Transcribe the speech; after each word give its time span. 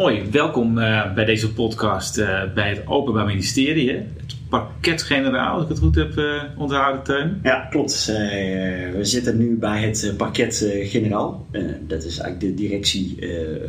Mooi, 0.00 0.22
welkom 0.30 0.78
uh, 0.78 1.14
bij 1.14 1.24
deze 1.24 1.52
podcast 1.52 2.18
uh, 2.18 2.42
bij 2.54 2.68
het 2.68 2.86
Openbaar 2.86 3.26
Ministerie. 3.26 3.90
Hè? 3.90 3.94
Het 3.94 4.36
parket-generaal, 4.48 5.54
als 5.54 5.62
ik 5.62 5.68
het 5.68 5.78
goed 5.78 5.94
heb 5.94 6.16
uh, 6.16 6.42
onthouden, 6.56 7.02
Teun. 7.02 7.40
Ja, 7.42 7.66
klopt. 7.70 8.06
we 8.06 8.98
zitten 9.00 9.38
nu 9.38 9.56
bij 9.58 9.80
het 9.80 10.14
parket-generaal. 10.16 11.46
dat 11.86 12.04
is 12.04 12.18
eigenlijk 12.18 12.40
de 12.40 12.62
directie 12.62 13.18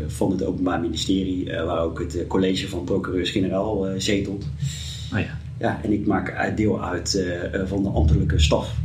van 0.08 0.32
het 0.32 0.44
Openbaar 0.44 0.80
Ministerie, 0.80 1.52
waar 1.66 1.80
ook 1.80 2.00
het 2.00 2.28
college 2.28 2.70
van 2.70 2.84
procureurs-generaal 2.84 3.88
zetelt. 3.98 4.46
Oh 5.14 5.20
ja. 5.20 5.38
ja, 5.60 5.80
en 5.84 5.92
ik 5.92 6.06
maak 6.06 6.54
deel 6.56 6.84
uit 6.84 7.26
van 7.66 7.84
de 7.84 7.90
ambtelijke 7.90 8.40
staf. 8.40 8.76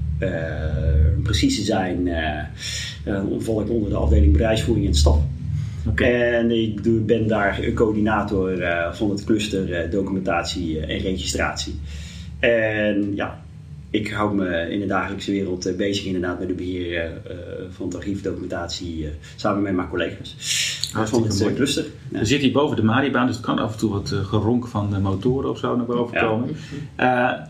precies 1.22 1.56
te 1.56 1.64
zijn, 1.64 2.08
val 3.38 3.60
ik 3.60 3.70
onder 3.70 3.90
de 3.90 3.96
afdeling 3.96 4.32
bedrijfsvoering 4.32 4.86
en 4.86 4.94
staf. 4.94 5.18
En 5.94 6.50
ik 6.50 7.06
ben 7.06 7.26
daar 7.26 7.60
coördinator 7.74 8.58
uh, 8.58 8.92
van 8.92 9.10
het 9.10 9.24
cluster 9.24 9.84
uh, 9.84 9.90
documentatie 9.90 10.80
eh, 10.80 10.94
en 10.94 11.02
registratie. 11.02 11.80
En 12.38 13.12
ja, 13.14 13.42
ik 13.90 14.10
hou 14.10 14.34
me 14.34 14.70
in 14.70 14.80
de 14.80 14.86
dagelijkse 14.86 15.30
wereld 15.30 15.76
bezig 15.76 16.04
inderdaad 16.04 16.38
met 16.38 16.48
het 16.48 16.56
beheer 16.56 17.10
van 17.70 17.92
archiefdocumentatie 17.96 19.08
samen 19.36 19.62
met 19.62 19.74
mijn 19.74 19.88
collega's. 19.88 20.36
Het 20.92 21.54
cluster. 21.54 21.84
Ja. 22.08 22.18
We 22.18 22.24
zitten 22.24 22.48
hier 22.48 22.56
boven 22.56 22.76
de 22.76 22.82
Maribaan, 22.82 23.26
dus 23.26 23.36
het 23.36 23.44
kan 23.44 23.58
af 23.58 23.72
en 23.72 23.78
toe 23.78 23.90
wat 23.90 24.14
geronk 24.22 24.66
van 24.66 24.90
de 24.90 24.98
motoren 24.98 25.50
of 25.50 25.58
zo 25.58 25.76
naar 25.76 25.86
boven 25.86 26.18
komen. 26.20 26.56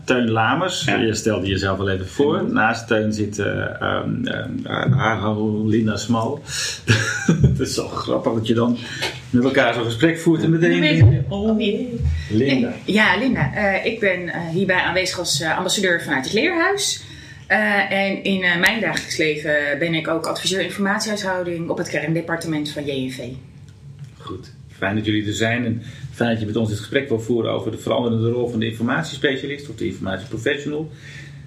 Teun 0.05 0.31
Lamers, 0.31 0.85
je 0.85 1.13
stelde 1.13 1.47
jezelf 1.47 1.79
al 1.79 1.89
even 1.89 2.07
voor. 2.07 2.51
Naast 2.51 2.87
Teun 2.87 3.13
zit 3.13 3.37
um, 3.37 4.23
Linda 5.65 5.95
Smal. 5.95 6.41
het 7.41 7.59
is 7.59 7.73
zo 7.73 7.87
grappig 7.87 8.33
dat 8.33 8.47
je 8.47 8.53
dan 8.53 8.77
met 9.29 9.43
elkaar 9.43 9.73
zo'n 9.73 9.83
gesprek 9.83 10.19
voert 10.19 10.43
en 10.43 10.49
meteen... 10.49 11.25
Oh, 11.29 11.57
Linda. 12.29 12.73
Ja, 12.85 13.17
Linda. 13.17 13.51
ik 13.83 13.99
ben 13.99 14.31
hierbij 14.51 14.81
aanwezig 14.81 15.19
als 15.19 15.43
ambassadeur 15.43 16.01
vanuit 16.01 16.23
het 16.23 16.33
Leerhuis. 16.33 17.06
Uh, 17.51 17.91
en 17.91 18.23
in 18.23 18.41
uh, 18.41 18.59
mijn 18.59 18.81
dagelijks 18.81 19.17
leven 19.17 19.79
ben 19.79 19.93
ik 19.93 20.07
ook 20.07 20.25
adviseur 20.25 20.61
informatiehuishouding 20.61 21.69
op 21.69 21.77
het 21.77 21.89
kerndepartement 21.89 22.69
van 22.69 22.85
JNV. 22.85 23.19
Goed, 24.17 24.53
fijn 24.77 24.95
dat 24.95 25.05
jullie 25.05 25.27
er 25.27 25.33
zijn 25.33 25.65
en 25.65 25.81
fijn 26.11 26.29
dat 26.29 26.39
je 26.39 26.45
met 26.45 26.55
ons 26.55 26.69
dit 26.69 26.77
gesprek 26.77 27.09
wil 27.09 27.19
voeren 27.19 27.51
over 27.51 27.71
de 27.71 27.77
veranderende 27.77 28.29
rol 28.29 28.47
van 28.47 28.59
de 28.59 28.65
informatiespecialist 28.65 29.69
of 29.69 29.75
de 29.75 29.85
informatieprofessional. 29.85 30.91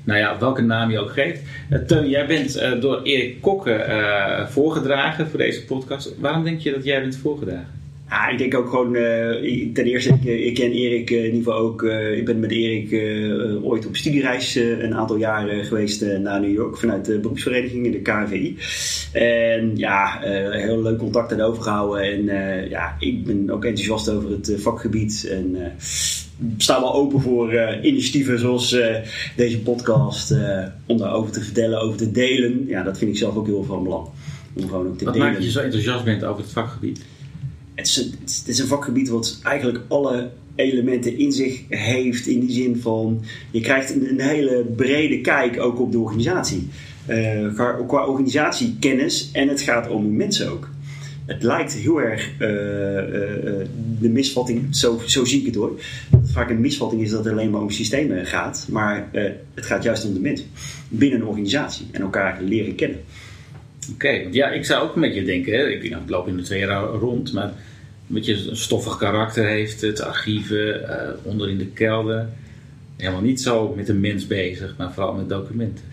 Nou 0.05 0.19
ja, 0.19 0.39
welke 0.39 0.63
naam 0.63 0.91
je 0.91 0.99
ook 0.99 1.13
geeft. 1.13 1.43
Uh, 1.91 2.11
jij 2.11 2.27
bent 2.27 2.81
door 2.81 3.03
Erik 3.03 3.41
Kokke 3.41 4.47
voorgedragen 4.51 5.29
voor 5.29 5.39
deze 5.39 5.65
podcast. 5.65 6.15
Waarom 6.19 6.45
denk 6.45 6.61
je 6.61 6.73
dat 6.73 6.85
jij 6.85 7.01
bent 7.01 7.17
voorgedragen? 7.17 7.80
Ja, 8.11 8.29
ik 8.29 8.39
denk 8.39 8.55
ook 8.55 8.69
gewoon, 8.69 8.95
uh, 8.95 9.73
ten 9.73 9.85
eerste, 9.85 10.19
ik, 10.23 10.25
ik 10.25 10.55
ken 10.55 10.73
Erik 10.73 11.11
in 11.11 11.25
ieder 11.25 11.37
geval 11.37 11.59
ook. 11.59 11.83
Uh, 11.83 12.17
ik 12.17 12.25
ben 12.25 12.41
met 12.41 12.51
Erik 12.51 12.93
ooit 13.63 13.87
op 13.87 13.97
studiereis 13.97 14.55
een 14.55 14.95
aantal 14.95 15.17
jaren 15.17 15.65
geweest 15.65 16.05
naar 16.19 16.41
New 16.41 16.53
York 16.53 16.77
vanuit 16.77 17.05
de 17.05 17.19
beroepsvereniging 17.19 17.87
in 17.87 17.93
de 17.93 18.01
KNVI. 18.01 18.57
En 19.13 19.77
ja, 19.77 20.19
heel 20.51 20.83
leuk 20.83 20.99
contact 20.99 21.33
aan 21.33 21.41
overgehouden. 21.41 22.03
En 22.03 22.25
ja, 22.69 22.97
ik 22.99 23.25
ben 23.25 23.51
ook 23.51 23.65
enthousiast 23.65 24.09
over 24.09 24.31
het 24.31 24.55
vakgebied. 24.57 25.29
En 25.31 25.73
sta 26.57 26.81
wel 26.81 26.95
open 26.95 27.21
voor 27.21 27.55
initiatieven 27.83 28.39
zoals 28.39 28.77
deze 29.37 29.61
podcast. 29.61 30.35
om 30.87 30.99
daarover 30.99 31.33
te 31.33 31.41
vertellen, 31.41 31.81
over 31.81 31.99
te 31.99 32.11
delen. 32.11 32.65
Ja, 32.67 32.83
dat 32.83 32.99
vind 32.99 33.11
ik 33.11 33.19
zelf 33.19 33.37
ook 33.37 33.47
heel 33.47 33.65
van 33.65 33.83
belang. 33.83 34.07
Om 34.55 34.69
gewoon 34.69 34.87
ook 34.87 34.99
te 34.99 35.05
Wat 35.05 35.13
delen. 35.13 35.29
maakt 35.29 35.41
dat 35.41 35.47
je 35.53 35.59
zo 35.59 35.61
enthousiast 35.61 36.05
bent 36.05 36.25
over 36.25 36.43
het 36.43 36.53
vakgebied? 36.53 37.01
Het 37.89 38.45
is, 38.47 38.59
een, 38.59 38.67
vakgebied 38.67 39.09
wat 39.09 39.41
eigenlijk 39.43 39.85
alle 39.89 40.31
elementen 40.55 41.19
in 41.19 41.33
zich 41.33 41.63
heeft. 41.69 42.27
In 42.27 42.41
die 42.41 42.51
zin 42.51 42.77
van, 42.81 43.23
je 43.51 43.61
krijgt 43.61 43.95
een, 43.95 44.21
hele 44.21 44.65
brede 44.77 45.21
kijk 45.21 45.61
ook 45.61 45.81
op 45.81 45.93
de 45.93 45.99
organisatie. 45.99 46.69
Uh, 47.09 47.55
qua, 47.87 48.07
organisatiekennis 48.07 49.31
en 49.33 49.49
het 49.49 49.61
gaat 49.61 49.89
om 49.89 50.17
mensen 50.17 50.51
ook. 50.51 50.69
Het 51.27 51.43
lijkt 51.43 51.73
heel 51.73 52.01
erg 52.01 52.31
uh, 52.39 52.49
uh, 52.49 52.55
de 54.01 54.09
misvatting, 54.09 54.77
zo, 54.77 55.01
zo 55.07 55.25
zie 55.25 55.41
ik 55.41 55.47
het 55.47 55.55
hoor. 55.55 55.81
Dat 56.11 56.31
vaak 56.31 56.51
een 56.51 56.61
misvatting 56.61 57.03
is 57.03 57.11
dat 57.11 57.25
het 57.25 57.33
alleen 57.33 57.51
maar 57.51 57.61
om 57.61 57.71
systemen 57.71 58.27
gaat, 58.27 58.67
maar 58.71 59.09
het 59.55 59.67
gaat 59.67 59.83
juist 59.83 60.05
om 60.05 60.15
de 60.15 60.21
mens 60.21 60.45
binnen 60.89 61.21
een 61.21 61.27
organisatie 61.27 61.87
en 61.91 62.01
elkaar 62.01 62.43
leren 62.43 62.75
kennen. 62.75 63.01
Oké, 63.93 64.23
want 64.23 64.35
ja, 64.35 64.49
ik 64.49 64.65
zou 64.65 64.89
ook 64.89 64.95
een 64.95 65.01
beetje 65.01 65.25
denken, 65.25 65.53
hè, 65.53 65.69
ik, 65.69 65.83
ik 65.83 65.97
loop 66.07 66.29
in 66.29 66.37
de 66.37 66.43
twee 66.43 66.61
jaar 66.61 66.85
rond, 66.85 67.33
maar 67.33 67.53
beetje 68.15 68.49
een 68.51 68.57
stoffig 68.57 68.97
karakter 68.97 69.47
heeft. 69.47 69.81
Het 69.81 70.03
archieven, 70.03 70.81
uh, 70.81 70.97
onder 71.23 71.49
in 71.49 71.59
de 71.59 71.67
kelder. 71.67 72.29
Helemaal 72.97 73.21
niet 73.21 73.41
zo 73.41 73.75
met 73.77 73.89
een 73.89 74.01
mens 74.01 74.27
bezig, 74.27 74.75
maar 74.79 74.93
vooral 74.93 75.15
met 75.15 75.29
documenten. 75.29 75.85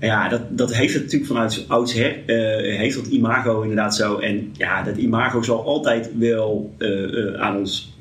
Ja, 0.00 0.28
dat, 0.28 0.58
dat 0.58 0.74
heeft 0.74 0.94
het 0.94 1.02
natuurlijk 1.02 1.30
vanuit 1.30 1.64
oudsher. 1.68 2.16
Uh, 2.26 2.78
heeft 2.78 2.94
dat 2.96 3.06
imago 3.06 3.60
inderdaad 3.60 3.96
zo. 3.96 4.18
En 4.18 4.50
ja, 4.56 4.82
dat 4.82 4.96
imago 4.96 5.42
zal 5.42 5.64
altijd 5.64 6.10
wel 6.18 6.74
uh, 6.78 7.34
aan 7.34 7.56
ons 7.56 7.96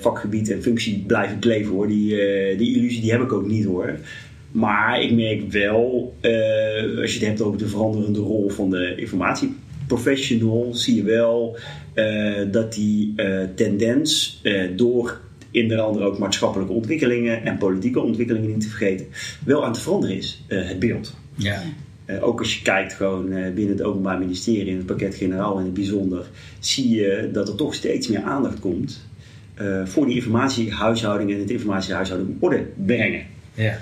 vakgebied 0.00 0.50
en 0.50 0.62
functie 0.62 1.04
blijven 1.06 1.38
kleven 1.38 1.72
hoor. 1.72 1.88
Die, 1.88 2.16
die 2.56 2.76
illusie 2.76 3.00
die 3.00 3.10
heb 3.10 3.20
ik 3.20 3.32
ook 3.32 3.46
niet 3.46 3.64
hoor. 3.64 3.98
Maar 4.50 5.02
ik 5.02 5.12
merk 5.12 5.52
wel, 5.52 6.14
als 7.00 7.12
je 7.12 7.18
het 7.18 7.26
hebt 7.26 7.40
over 7.40 7.58
de 7.58 7.68
veranderende 7.68 8.20
rol 8.20 8.48
van 8.48 8.70
de 8.70 8.94
informatieprofessional, 9.92 10.74
zie 10.74 10.94
je 10.94 11.02
wel 11.02 11.58
uh, 11.94 12.52
dat 12.52 12.74
die 12.74 13.12
uh, 13.16 13.42
tendens 13.54 14.40
uh, 14.42 14.70
door 14.76 15.20
in 15.50 15.78
andere 15.80 16.04
ook 16.04 16.18
maatschappelijke 16.18 16.72
ontwikkelingen 16.72 17.44
en 17.44 17.58
politieke 17.58 18.00
ontwikkelingen 18.00 18.50
niet 18.50 18.60
te 18.60 18.68
vergeten, 18.68 19.06
wel 19.44 19.64
aan 19.64 19.72
te 19.72 19.80
veranderen 19.80 20.16
is, 20.16 20.44
het 20.48 20.78
beeld. 20.78 21.14
Ja. 21.34 21.62
ook 22.20 22.38
als 22.38 22.54
je 22.54 22.62
kijkt 22.62 22.92
gewoon 22.92 23.28
binnen 23.28 23.68
het 23.68 23.82
Openbaar 23.82 24.18
Ministerie, 24.18 24.70
in 24.70 24.76
het 24.76 24.86
pakket 24.86 25.14
generaal 25.14 25.58
in 25.58 25.64
het 25.64 25.74
bijzonder, 25.74 26.26
zie 26.58 26.94
je 26.94 27.30
dat 27.32 27.48
er 27.48 27.54
toch 27.54 27.74
steeds 27.74 28.08
meer 28.08 28.22
aandacht 28.22 28.60
komt 28.60 29.06
voor 29.84 30.06
die 30.06 30.14
informatiehuishouding 30.14 31.30
en 31.30 31.38
het 31.38 31.50
informatiehuishouding 31.50 32.34
op 32.34 32.42
orde 32.42 32.66
brengen. 32.86 33.22
Ja. 33.54 33.78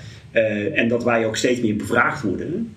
en 0.73 0.87
dat 0.87 1.03
wij 1.03 1.25
ook 1.25 1.35
steeds 1.35 1.61
meer 1.61 1.75
bevraagd 1.75 2.23
worden 2.23 2.73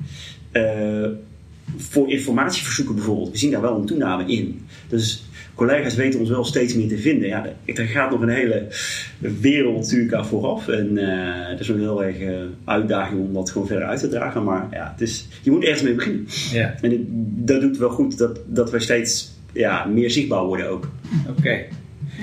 voor 1.77 2.11
informatieverzoeken 2.11 2.95
bijvoorbeeld. 2.95 3.31
We 3.31 3.39
zien 3.39 3.51
daar 3.51 3.61
wel 3.61 3.77
een 3.77 3.87
toename 3.87 4.27
in. 4.27 4.67
Dus 4.89 5.25
collega's 5.55 5.95
weten 5.95 6.21
ons 6.21 6.29
wel 6.29 6.45
steeds 6.45 6.75
meer 6.75 6.89
te 6.89 6.99
vinden. 6.99 7.29
Ja, 7.29 7.47
er 7.65 7.87
gaat 7.87 8.11
nog 8.11 8.21
een 8.21 8.29
hele 8.29 8.67
wereld 9.41 9.81
natuurlijk 9.81 10.13
aan 10.13 10.27
vooraf. 10.27 10.69
En 10.69 10.91
uh, 10.93 11.09
het 11.49 11.61
is 11.61 11.69
een 11.69 11.81
heel 11.81 12.05
erg 12.05 12.21
uh, 12.21 12.35
uitdaging 12.65 13.21
om 13.21 13.33
dat 13.33 13.51
gewoon 13.51 13.67
verder 13.67 13.87
uit 13.87 14.01
te 14.01 14.09
dragen. 14.09 14.45
Maar 14.45 14.69
ja, 14.71 14.91
het 14.93 15.01
is, 15.01 15.27
je 15.43 15.51
moet 15.51 15.65
ergens 15.65 15.83
mee 15.83 15.95
beginnen. 15.95 16.27
Ja. 16.53 16.75
En 16.81 16.91
het, 16.91 17.01
dat 17.47 17.61
doet 17.61 17.79
wel 17.79 17.91
goed 17.91 18.19
dat, 18.19 18.41
dat 18.47 18.71
we 18.71 18.79
steeds 18.79 19.33
ja, 19.53 19.85
meer 19.85 20.11
zichtbaar 20.11 20.45
worden 20.45 20.69
ook. 20.69 20.89
Oké. 21.29 21.65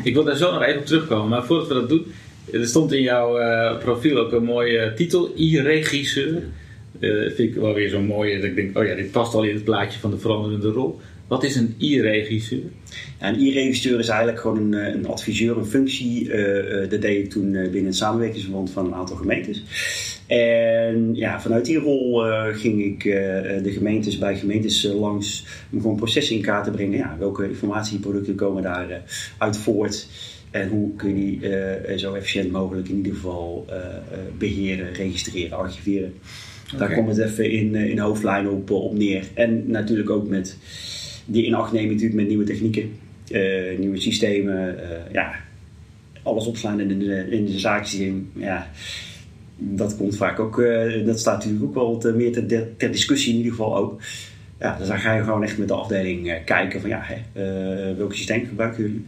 Ik 0.03 0.13
wil 0.13 0.23
daar 0.23 0.37
zo 0.37 0.53
nog 0.53 0.63
even 0.63 0.79
op 0.79 0.85
terugkomen. 0.85 1.29
Maar 1.29 1.45
voordat 1.45 1.67
we 1.67 1.73
dat 1.73 1.89
doen, 1.89 2.05
er 2.51 2.67
stond 2.67 2.93
in 2.93 3.01
jouw 3.01 3.39
uh, 3.39 3.77
profiel 3.77 4.17
ook 4.17 4.31
een 4.31 4.43
mooie 4.43 4.93
titel, 4.95 5.33
e-regisseur. 5.37 6.43
Vind 7.35 7.49
ik 7.49 7.55
wel 7.55 7.73
weer 7.73 7.89
zo 7.89 8.01
mooi. 8.01 8.35
Dat 8.35 8.43
ik 8.43 8.55
denk, 8.55 8.77
oh 8.77 8.85
ja, 8.85 8.95
dit 8.95 9.11
past 9.11 9.33
al 9.33 9.43
in 9.43 9.53
het 9.53 9.63
plaatje 9.63 9.99
van 9.99 10.11
de 10.11 10.17
veranderende 10.17 10.69
rol. 10.69 10.99
Wat 11.31 11.43
is 11.43 11.55
een 11.55 11.75
e-regisseur? 11.77 12.63
een 13.19 13.39
e-regisseur 13.39 13.99
is 13.99 14.07
eigenlijk 14.07 14.39
gewoon 14.39 14.57
een, 14.57 14.73
eh, 14.73 14.93
een 14.93 15.07
adviseur, 15.07 15.57
een 15.57 15.65
functie. 15.65 16.25
Uh, 16.25 16.89
dat 16.89 17.01
deed 17.01 17.23
ik 17.23 17.29
toen 17.29 17.51
binnen 17.51 17.85
het 17.85 17.95
samenwerkingsverband 17.95 18.71
van 18.71 18.85
een 18.85 18.93
aantal 18.93 19.15
gemeentes. 19.15 19.63
En 20.27 21.15
ja, 21.15 21.41
vanuit 21.41 21.65
die 21.65 21.77
rol 21.77 22.23
ging 22.53 22.83
ik 22.83 23.03
de 23.63 23.71
gemeentes 23.71 24.17
bij 24.17 24.37
gemeentes 24.37 24.83
langs 24.83 25.45
om 25.71 25.81
gewoon 25.81 25.95
processen 25.95 26.35
in 26.35 26.41
kaart 26.41 26.63
te 26.63 26.71
brengen. 26.71 26.97
Ja, 26.97 27.15
welke 27.19 27.47
informatieproducten 27.47 28.35
komen 28.35 28.63
daar 28.63 29.01
uit 29.37 29.57
voort? 29.57 30.07
En 30.49 30.69
hoe 30.69 30.95
kun 30.95 31.31
je 31.31 31.81
die 31.87 31.97
zo 31.97 32.13
efficiënt 32.13 32.51
mogelijk 32.51 32.89
in 32.89 32.95
ieder 32.95 33.13
geval 33.13 33.65
beheren, 34.37 34.93
registreren, 34.93 35.57
archiveren. 35.57 36.13
Daar 36.77 36.93
komt 36.93 37.07
het 37.07 37.17
even 37.17 37.51
in, 37.51 37.75
in 37.75 37.99
hoofdlijnen 37.99 38.51
op, 38.51 38.69
op 38.69 38.93
neer. 38.93 39.23
En 39.33 39.71
natuurlijk 39.71 40.09
ook 40.09 40.27
met 40.27 40.57
die 41.25 41.45
in 41.45 41.53
acht 41.53 41.71
nemen 41.71 41.89
natuurlijk 41.89 42.19
met 42.19 42.27
nieuwe 42.27 42.43
technieken, 42.43 42.91
uh, 43.31 43.77
nieuwe 43.77 43.99
systemen, 43.99 44.75
uh, 44.75 45.13
ja, 45.13 45.35
alles 46.23 46.45
opslaan 46.45 46.79
in 46.79 46.99
de, 46.99 47.27
in 47.29 47.45
de 47.45 47.59
zaaksysteem. 47.59 48.31
Ja, 48.35 48.71
dat 49.57 49.97
komt 49.97 50.17
vaak 50.17 50.39
ook, 50.39 50.59
uh, 50.59 51.05
dat 51.05 51.19
staat 51.19 51.37
natuurlijk 51.37 51.63
ook 51.63 51.73
wel 51.73 51.97
te, 51.97 52.13
meer 52.13 52.31
ter, 52.31 52.67
ter, 52.77 52.91
discussie 52.91 53.31
in 53.31 53.37
ieder 53.37 53.51
geval 53.51 53.77
ook. 53.77 54.01
Ja, 54.59 54.77
dus 54.77 54.87
dan 54.87 54.99
ga 54.99 55.13
je 55.13 55.23
gewoon 55.23 55.43
echt 55.43 55.57
met 55.57 55.67
de 55.67 55.73
afdeling 55.73 56.41
kijken 56.45 56.81
van 56.81 56.89
ja, 56.89 57.01
hè, 57.03 57.95
welke 57.95 58.15
systeem 58.15 58.45
gebruiken 58.45 58.83
jullie? 58.83 59.05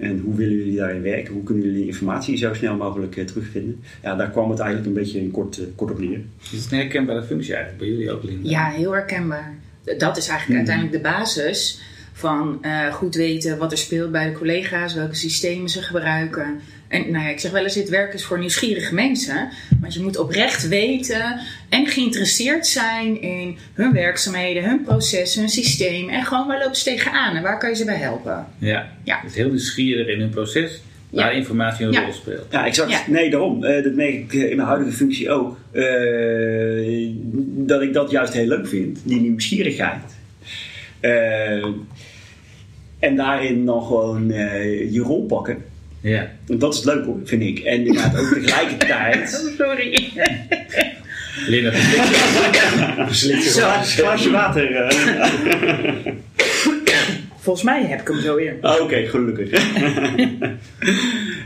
En 0.00 0.18
hoe 0.18 0.34
willen 0.34 0.56
jullie 0.56 0.76
daarin 0.76 1.02
werken? 1.02 1.34
Hoe 1.34 1.42
kunnen 1.42 1.64
jullie 1.64 1.86
informatie 1.86 2.36
zo 2.36 2.54
snel 2.54 2.76
mogelijk 2.76 3.26
terugvinden? 3.26 3.80
Ja, 4.02 4.14
daar 4.14 4.30
kwam 4.30 4.50
het 4.50 4.58
eigenlijk 4.58 4.88
een 4.88 5.02
beetje 5.02 5.20
in 5.20 5.30
kort, 5.30 5.60
kort 5.74 5.90
op 5.90 5.98
neer. 5.98 6.20
Is 6.52 6.62
het 6.62 6.72
een 6.72 6.78
herkenbare 6.78 7.22
functie 7.22 7.54
eigenlijk 7.54 7.82
bij 7.82 7.92
jullie 7.92 8.12
ook, 8.12 8.22
Linda? 8.22 8.50
Ja, 8.50 8.68
heel 8.68 8.92
herkenbaar 8.92 9.58
dat 9.84 10.16
is 10.16 10.28
eigenlijk 10.28 10.46
hmm. 10.46 10.56
uiteindelijk 10.56 11.04
de 11.04 11.10
basis 11.10 11.80
van 12.12 12.58
uh, 12.62 12.94
goed 12.94 13.14
weten 13.14 13.58
wat 13.58 13.72
er 13.72 13.78
speelt 13.78 14.12
bij 14.12 14.26
de 14.26 14.38
collega's, 14.38 14.94
welke 14.94 15.14
systemen 15.14 15.68
ze 15.68 15.82
gebruiken. 15.82 16.60
En 16.90 17.10
nou 17.10 17.24
ja, 17.24 17.30
ik 17.30 17.40
zeg 17.40 17.50
wel 17.50 17.62
eens, 17.62 17.74
dit 17.74 17.88
werk 17.88 18.14
is 18.14 18.24
voor 18.24 18.38
nieuwsgierige 18.38 18.94
mensen. 18.94 19.48
Want 19.80 19.94
je 19.94 20.00
moet 20.00 20.18
oprecht 20.18 20.68
weten 20.68 21.40
en 21.68 21.86
geïnteresseerd 21.86 22.66
zijn 22.66 23.22
in 23.22 23.56
hun 23.72 23.92
werkzaamheden, 23.92 24.64
hun 24.64 24.82
proces, 24.82 25.34
hun 25.34 25.48
systeem. 25.48 26.08
En 26.08 26.24
gewoon 26.24 26.46
waar 26.46 26.58
lopen 26.58 26.76
ze 26.76 26.84
tegenaan 26.84 27.36
en 27.36 27.42
waar 27.42 27.58
kan 27.58 27.68
je 27.68 27.76
ze 27.76 27.84
bij 27.84 27.96
helpen. 27.96 28.46
Ja, 28.58 28.92
ja. 29.04 29.24
is 29.24 29.34
heel 29.34 29.48
nieuwsgierig 29.48 30.06
in 30.06 30.20
hun 30.20 30.30
proces 30.30 30.82
waar 31.10 31.34
informatie 31.34 31.86
een 31.86 32.04
rol 32.04 32.12
speelt. 32.12 32.46
Ja, 32.50 32.66
exact. 32.66 33.08
Nee, 33.08 33.30
daarom. 33.30 33.64
Uh, 33.64 33.82
dat 33.82 33.94
merk 33.94 34.14
ik 34.14 34.32
in 34.32 34.56
mijn 34.56 34.68
huidige 34.68 34.96
functie 34.96 35.30
ook. 35.30 35.58
Uh, 35.72 37.10
dat 37.42 37.82
ik 37.82 37.92
dat 37.92 38.10
juist 38.10 38.32
heel 38.32 38.46
leuk 38.46 38.68
vind, 38.68 39.00
die 39.04 39.20
nieuwsgierigheid. 39.20 40.02
Uh, 41.00 41.64
en 42.98 43.16
daarin 43.16 43.66
dan 43.66 43.82
gewoon 43.82 44.28
je 44.90 45.00
rol 45.00 45.26
pakken. 45.26 45.69
Ja. 46.00 46.30
Dat 46.46 46.74
is 46.74 46.84
leuk 46.84 47.04
vind 47.24 47.42
ik. 47.42 47.58
En 47.58 47.86
inderdaad 47.86 48.18
ook 48.18 48.32
tegelijkertijd. 48.42 49.52
Sorry. 49.58 50.12
Linda, 51.46 51.72
verslikt 53.06 53.44
je 53.44 53.50
Glaasje 53.96 54.30
water. 54.30 54.94
Volgens 57.36 57.64
mij 57.64 57.84
heb 57.84 58.00
ik 58.00 58.08
hem 58.08 58.20
zo 58.20 58.34
weer. 58.34 58.56
Ah, 58.60 58.80
oké, 58.80 59.06
gelukkig. 59.06 59.50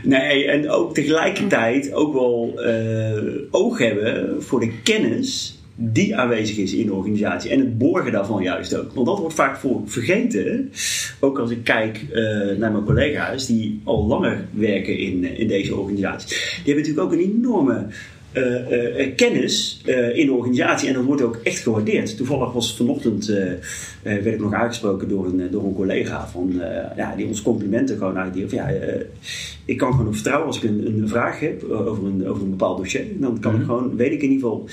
nee, 0.03 0.47
en 0.47 0.69
ook 0.69 0.93
tegelijkertijd 0.93 1.93
ook 1.93 2.13
wel 2.13 2.53
uh, 2.67 3.21
oog 3.51 3.77
hebben 3.77 4.43
voor 4.43 4.59
de 4.59 4.71
kennis 4.83 5.54
die 5.75 6.15
aanwezig 6.15 6.57
is 6.57 6.73
in 6.73 6.85
de 6.85 6.93
organisatie. 6.93 7.51
En 7.51 7.59
het 7.59 7.77
borgen 7.77 8.11
daarvan 8.11 8.43
juist 8.43 8.77
ook. 8.77 8.93
Want 8.93 9.07
dat 9.07 9.19
wordt 9.19 9.35
vaak 9.35 9.57
voor 9.57 9.81
vergeten. 9.85 10.71
Ook 11.19 11.39
als 11.39 11.51
ik 11.51 11.63
kijk 11.63 12.05
uh, 12.13 12.57
naar 12.57 12.71
mijn 12.71 12.83
collega's 12.83 13.45
die 13.45 13.81
al 13.83 14.05
langer 14.05 14.45
werken 14.51 14.97
in, 14.97 15.37
in 15.37 15.47
deze 15.47 15.75
organisatie. 15.75 16.27
Die 16.27 16.73
hebben 16.73 16.75
natuurlijk 16.75 17.07
ook 17.07 17.13
een 17.13 17.35
enorme 17.35 17.87
kennis 19.15 19.81
in 20.13 20.25
de 20.25 20.33
organisatie 20.33 20.87
en 20.87 20.93
dat 20.93 21.03
wordt 21.03 21.21
ook 21.21 21.39
echt 21.43 21.59
gewaardeerd. 21.59 22.17
Toevallig 22.17 22.53
was 22.53 22.75
vanochtend, 22.75 23.25
werd 24.03 24.25
ik 24.25 24.39
nog 24.39 24.53
aangesproken 24.53 25.09
door 25.09 25.25
een, 25.25 25.51
door 25.51 25.63
een 25.63 25.73
collega 25.73 26.27
van, 26.27 26.61
ja, 26.95 27.15
die 27.15 27.25
ons 27.25 27.41
complimenten 27.41 27.97
gewoon. 27.97 28.33
Ja, 28.49 28.71
ik 29.65 29.77
kan 29.77 29.93
gewoon 29.93 30.13
vertrouwen 30.13 30.47
als 30.47 30.57
ik 30.57 30.63
een, 30.63 30.87
een 30.87 31.07
vraag 31.07 31.39
heb 31.39 31.63
over 31.63 32.05
een, 32.05 32.27
over 32.27 32.43
een 32.43 32.49
bepaald 32.49 32.77
dossier. 32.77 33.05
Dan 33.19 33.39
kan 33.39 33.51
ik 33.51 33.57
mhm. 33.57 33.67
gewoon, 33.67 33.95
weet 33.95 34.11
ik 34.11 34.21
in 34.21 34.31
ieder 34.31 34.49
geval 34.49 34.69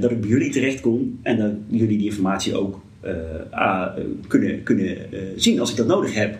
dat 0.00 0.10
ik 0.10 0.20
bij 0.20 0.30
jullie 0.30 0.52
terecht 0.52 0.80
kom 0.80 1.18
en 1.22 1.36
dat 1.36 1.52
jullie 1.66 1.98
die 1.98 2.08
informatie 2.08 2.56
ook 2.56 2.80
kunnen, 4.28 4.62
kunnen 4.62 4.96
zien 5.36 5.60
als 5.60 5.70
ik 5.70 5.76
dat 5.76 5.86
nodig 5.86 6.14
heb. 6.14 6.38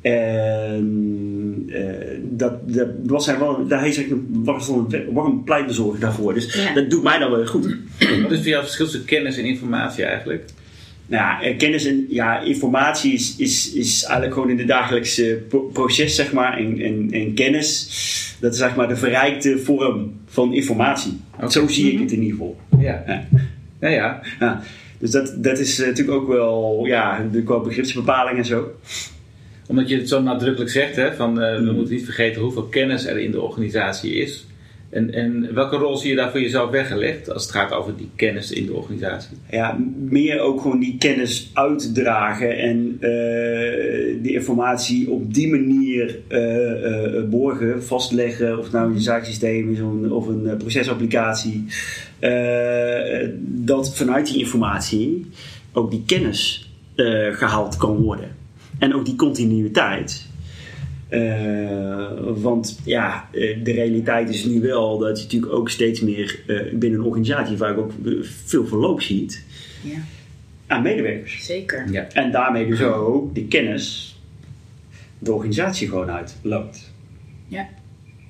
En 0.00 1.64
uh, 1.66 1.84
dat, 2.22 2.74
dat 2.74 2.88
was 3.06 3.26
hij 3.26 3.38
wel, 3.38 3.66
daar 3.66 3.82
heeft 3.82 3.96
hij 3.96 4.06
was 4.30 4.68
een 4.68 5.12
warm 5.12 5.44
pleitbezorger 5.44 6.00
daarvoor. 6.00 6.34
Dus 6.34 6.72
dat 6.74 6.90
doet 6.90 7.02
mij 7.02 7.18
dan 7.18 7.30
wel 7.30 7.46
goed. 7.46 7.76
Wat 8.22 8.32
is 8.32 8.38
voor 8.38 8.46
jou 8.46 8.54
het 8.54 8.64
verschil 8.64 8.84
tussen 8.84 9.04
kennis 9.04 9.36
en 9.36 9.44
informatie 9.44 10.04
eigenlijk? 10.04 10.44
Nou, 11.06 11.42
eh, 11.42 11.58
kennis 11.58 11.84
en 11.84 12.06
ja, 12.08 12.40
informatie 12.40 13.12
is, 13.12 13.34
is, 13.36 13.72
is 13.72 14.02
eigenlijk 14.02 14.32
gewoon 14.32 14.50
in 14.50 14.56
de 14.56 14.64
dagelijkse 14.64 15.42
proces, 15.72 16.14
zeg 16.14 16.32
maar. 16.32 16.58
En, 16.58 16.80
en, 16.80 17.08
en 17.10 17.34
kennis, 17.34 17.88
dat 18.40 18.52
is 18.52 18.58
zeg 18.58 18.76
maar 18.76 18.88
de 18.88 18.96
verrijkte 18.96 19.58
vorm 19.58 20.12
van 20.26 20.52
informatie. 20.52 21.20
Zo 21.48 21.66
zie 21.66 21.92
ik 21.92 21.98
het 21.98 22.12
in 22.12 22.22
ieder 22.22 22.38
geval. 22.38 22.56
Ja. 22.78 23.04
Ja, 23.06 23.26
ja. 23.80 23.88
ja. 23.88 24.20
ja. 24.40 24.62
Dus 24.98 25.10
dat, 25.10 25.34
dat 25.36 25.58
is 25.58 25.78
natuurlijk 25.78 26.16
ook 26.16 26.28
wel, 26.28 26.82
ja, 26.86 27.26
qua 27.44 27.58
begripsbepaling 27.58 28.38
en 28.38 28.44
zo 28.44 28.70
omdat 29.68 29.88
je 29.88 29.96
het 29.96 30.08
zo 30.08 30.22
nadrukkelijk 30.22 30.70
zegt, 30.70 30.96
hè, 30.96 31.14
van, 31.14 31.42
uh, 31.42 31.54
we 31.54 31.60
mm. 31.60 31.74
moeten 31.74 31.94
niet 31.94 32.04
vergeten 32.04 32.42
hoeveel 32.42 32.64
kennis 32.64 33.06
er 33.06 33.18
in 33.18 33.30
de 33.30 33.40
organisatie 33.40 34.14
is. 34.14 34.46
En, 34.90 35.14
en 35.14 35.54
welke 35.54 35.76
rol 35.76 35.96
zie 35.96 36.10
je 36.10 36.16
daar 36.16 36.30
voor 36.30 36.40
jezelf 36.40 36.70
weggelegd 36.70 37.32
als 37.32 37.42
het 37.42 37.52
gaat 37.52 37.72
over 37.72 37.96
die 37.96 38.10
kennis 38.16 38.52
in 38.52 38.66
de 38.66 38.72
organisatie? 38.72 39.36
Ja, 39.50 39.78
meer 39.98 40.40
ook 40.40 40.60
gewoon 40.60 40.80
die 40.80 40.96
kennis 40.98 41.50
uitdragen 41.52 42.58
en 42.58 42.98
uh, 43.00 44.22
die 44.22 44.32
informatie 44.32 45.10
op 45.10 45.34
die 45.34 45.48
manier 45.48 46.18
uh, 46.28 47.22
borgen, 47.30 47.84
vastleggen. 47.84 48.58
Of 48.58 48.64
het 48.64 48.72
nou 48.72 48.92
een 48.92 49.00
zaaksysteem 49.00 49.72
is 49.72 49.80
of 50.10 50.26
een 50.26 50.56
procesapplicatie. 50.56 51.64
dat 53.40 53.96
vanuit 53.96 54.26
die 54.26 54.38
informatie 54.38 55.26
ook 55.72 55.90
die 55.90 56.02
kennis 56.06 56.70
gehaald 57.32 57.76
kan 57.76 57.96
worden. 57.96 58.37
En 58.78 58.94
ook 58.94 59.04
die 59.04 59.16
continuïteit. 59.16 60.26
Uh, 61.10 62.08
want 62.36 62.80
ja, 62.84 63.28
eh, 63.32 63.64
de 63.64 63.72
realiteit 63.72 64.28
is 64.28 64.44
nu 64.44 64.60
wel 64.60 64.98
dat 64.98 65.18
je 65.18 65.24
natuurlijk 65.24 65.52
ook 65.52 65.70
steeds 65.70 66.00
meer 66.00 66.40
uh, 66.46 66.72
binnen 66.72 67.00
een 67.00 67.06
organisatie 67.06 67.56
vaak 67.56 67.78
ook 67.78 67.92
veel 68.22 68.66
verloop 68.66 69.02
ziet 69.02 69.44
ja. 69.82 69.98
aan 70.66 70.82
medewerkers. 70.82 71.44
Zeker. 71.44 71.90
Ja. 71.90 72.08
En 72.08 72.30
daarmee 72.30 72.66
dus 72.66 72.82
ook 72.82 73.34
de 73.34 73.44
kennis 73.44 74.16
de 75.18 75.32
organisatie 75.32 75.88
gewoon 75.88 76.10
uitloopt. 76.10 76.92
Ja. 77.46 77.68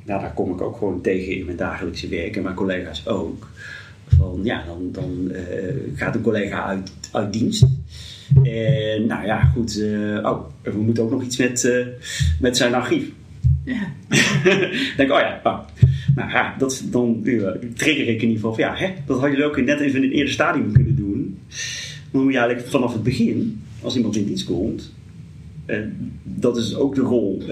Nou, 0.04 0.20
daar 0.20 0.34
kom 0.34 0.52
ik 0.52 0.60
ook 0.60 0.76
gewoon 0.76 1.00
tegen 1.00 1.36
in 1.36 1.44
mijn 1.44 1.56
dagelijkse 1.56 2.08
werk 2.08 2.36
en 2.36 2.42
mijn 2.42 2.54
collega's 2.54 3.06
ook. 3.06 3.48
Van 4.06 4.40
ja, 4.42 4.64
dan, 4.64 4.88
dan 4.92 5.32
gaat 5.94 6.14
een 6.14 6.22
collega 6.22 6.64
uit, 6.64 6.90
uit 7.12 7.32
dienst. 7.32 7.66
En 8.34 9.06
nou 9.06 9.26
ja, 9.26 9.44
goed. 9.44 9.76
Uh, 9.76 10.24
oh, 10.24 10.44
we 10.62 10.78
moeten 10.78 11.02
ook 11.02 11.10
nog 11.10 11.22
iets 11.22 11.36
met, 11.36 11.64
uh, 11.64 11.86
met 12.40 12.56
zijn 12.56 12.74
archief. 12.74 13.10
Ja. 13.64 13.92
denk, 14.96 15.10
oh 15.10 15.18
ja, 15.18 15.40
oh. 15.44 15.58
nou 16.14 16.30
ja, 16.30 16.54
dat, 16.58 16.84
dan 16.90 17.20
uh, 17.22 17.48
trigger 17.74 18.08
ik 18.08 18.22
in 18.22 18.28
ieder 18.28 18.34
geval 18.34 18.54
van 18.54 18.64
ja, 18.64 18.74
hè, 18.76 18.92
dat 19.06 19.20
had 19.20 19.36
je 19.36 19.44
ook 19.44 19.60
net 19.60 19.80
even 19.80 20.02
in 20.02 20.08
het 20.08 20.18
eerste 20.18 20.34
stadium 20.34 20.72
kunnen 20.72 20.96
doen. 20.96 21.38
Dan 22.10 22.22
moet 22.22 22.32
je 22.32 22.38
eigenlijk 22.38 22.68
vanaf 22.68 22.92
het 22.92 23.02
begin, 23.02 23.62
als 23.82 23.96
iemand 23.96 24.16
in 24.16 24.24
dienst 24.24 24.44
komt, 24.44 24.94
dat 26.22 26.56
is 26.56 26.76
ook 26.76 26.94
de 26.94 27.00
rol 27.00 27.42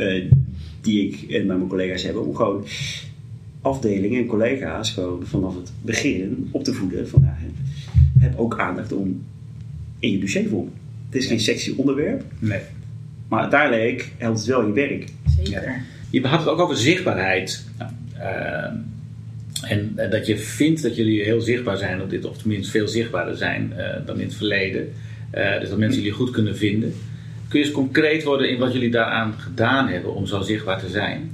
die 0.80 1.08
ik 1.08 1.30
en 1.30 1.46
mijn 1.46 1.66
collega's 1.66 2.02
hebben, 2.02 2.26
om 2.26 2.34
gewoon 2.34 2.64
afdelingen 3.60 4.20
en 4.20 4.26
collega's 4.26 4.90
gewoon 4.90 5.26
vanaf 5.26 5.54
het 5.54 5.72
begin 5.82 6.48
op 6.50 6.64
te 6.64 6.72
voeden 6.72 7.08
van 7.08 7.22
ja, 7.22 7.36
heb 8.18 8.38
ook 8.38 8.58
aandacht 8.58 8.92
om 8.92 9.22
in 9.98 10.10
je 10.10 10.18
dossiervorm. 10.18 10.72
Het 11.06 11.14
is 11.14 11.26
geen 11.26 11.40
sexy 11.40 11.74
onderwerp. 11.76 12.22
Nee. 12.38 12.60
Maar 13.28 13.40
uiteindelijk 13.40 14.12
helpt 14.16 14.38
het 14.38 14.46
wel 14.46 14.66
je 14.66 14.72
werk. 14.72 15.08
Zeker. 15.42 15.82
Je 16.10 16.26
had 16.26 16.38
het 16.38 16.48
ook 16.48 16.60
over 16.60 16.76
zichtbaarheid. 16.76 17.64
Uh, 18.16 18.64
en 19.62 19.94
dat 20.10 20.26
je 20.26 20.38
vindt 20.38 20.82
dat 20.82 20.96
jullie 20.96 21.22
heel 21.22 21.40
zichtbaar 21.40 21.76
zijn 21.76 22.02
op 22.02 22.10
dit, 22.10 22.24
of 22.24 22.38
tenminste 22.38 22.70
veel 22.70 22.88
zichtbaarder 22.88 23.36
zijn 23.36 23.72
uh, 23.76 24.06
dan 24.06 24.20
in 24.20 24.26
het 24.26 24.34
verleden. 24.34 24.92
Uh, 25.34 25.60
dus 25.60 25.68
dat 25.68 25.78
mensen 25.78 26.02
jullie 26.02 26.16
goed 26.16 26.30
kunnen 26.30 26.56
vinden. 26.56 26.94
Kun 27.48 27.58
je 27.58 27.64
eens 27.64 27.74
concreet 27.74 28.24
worden 28.24 28.50
in 28.50 28.58
wat 28.58 28.72
jullie 28.72 28.90
daaraan 28.90 29.34
gedaan 29.38 29.88
hebben 29.88 30.14
om 30.14 30.26
zo 30.26 30.40
zichtbaar 30.40 30.78
te 30.78 30.88
zijn? 30.88 31.30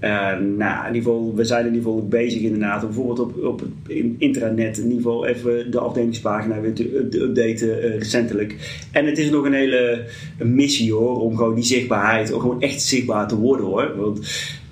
Nou, 0.00 0.88
in 0.88 0.94
ieder 0.94 1.10
geval, 1.10 1.34
we 1.34 1.44
zijn 1.44 1.66
in 1.66 1.74
ieder 1.74 1.88
geval 1.88 2.08
bezig 2.08 2.40
inderdaad 2.40 2.82
om 2.82 2.88
bijvoorbeeld 2.88 3.18
op, 3.18 3.44
op 3.44 3.60
het 3.60 3.70
intranet 4.18 4.78
in 4.78 4.84
ieder 4.84 4.96
geval 4.96 5.26
even 5.26 5.70
de 5.70 5.78
afdelingspagina 5.78 6.60
weer 6.60 6.74
te, 6.74 6.96
updaten 7.22 7.80
recentelijk. 7.80 8.56
En 8.92 9.06
het 9.06 9.18
is 9.18 9.30
nog 9.30 9.44
een 9.44 9.52
hele 9.52 10.04
missie 10.38 10.92
hoor, 10.92 11.20
om 11.20 11.36
gewoon 11.36 11.54
die 11.54 11.64
zichtbaarheid, 11.64 12.32
om 12.32 12.40
gewoon 12.40 12.60
echt 12.60 12.82
zichtbaar 12.82 13.28
te 13.28 13.36
worden 13.36 13.66
hoor. 13.66 13.96
Want 13.96 14.18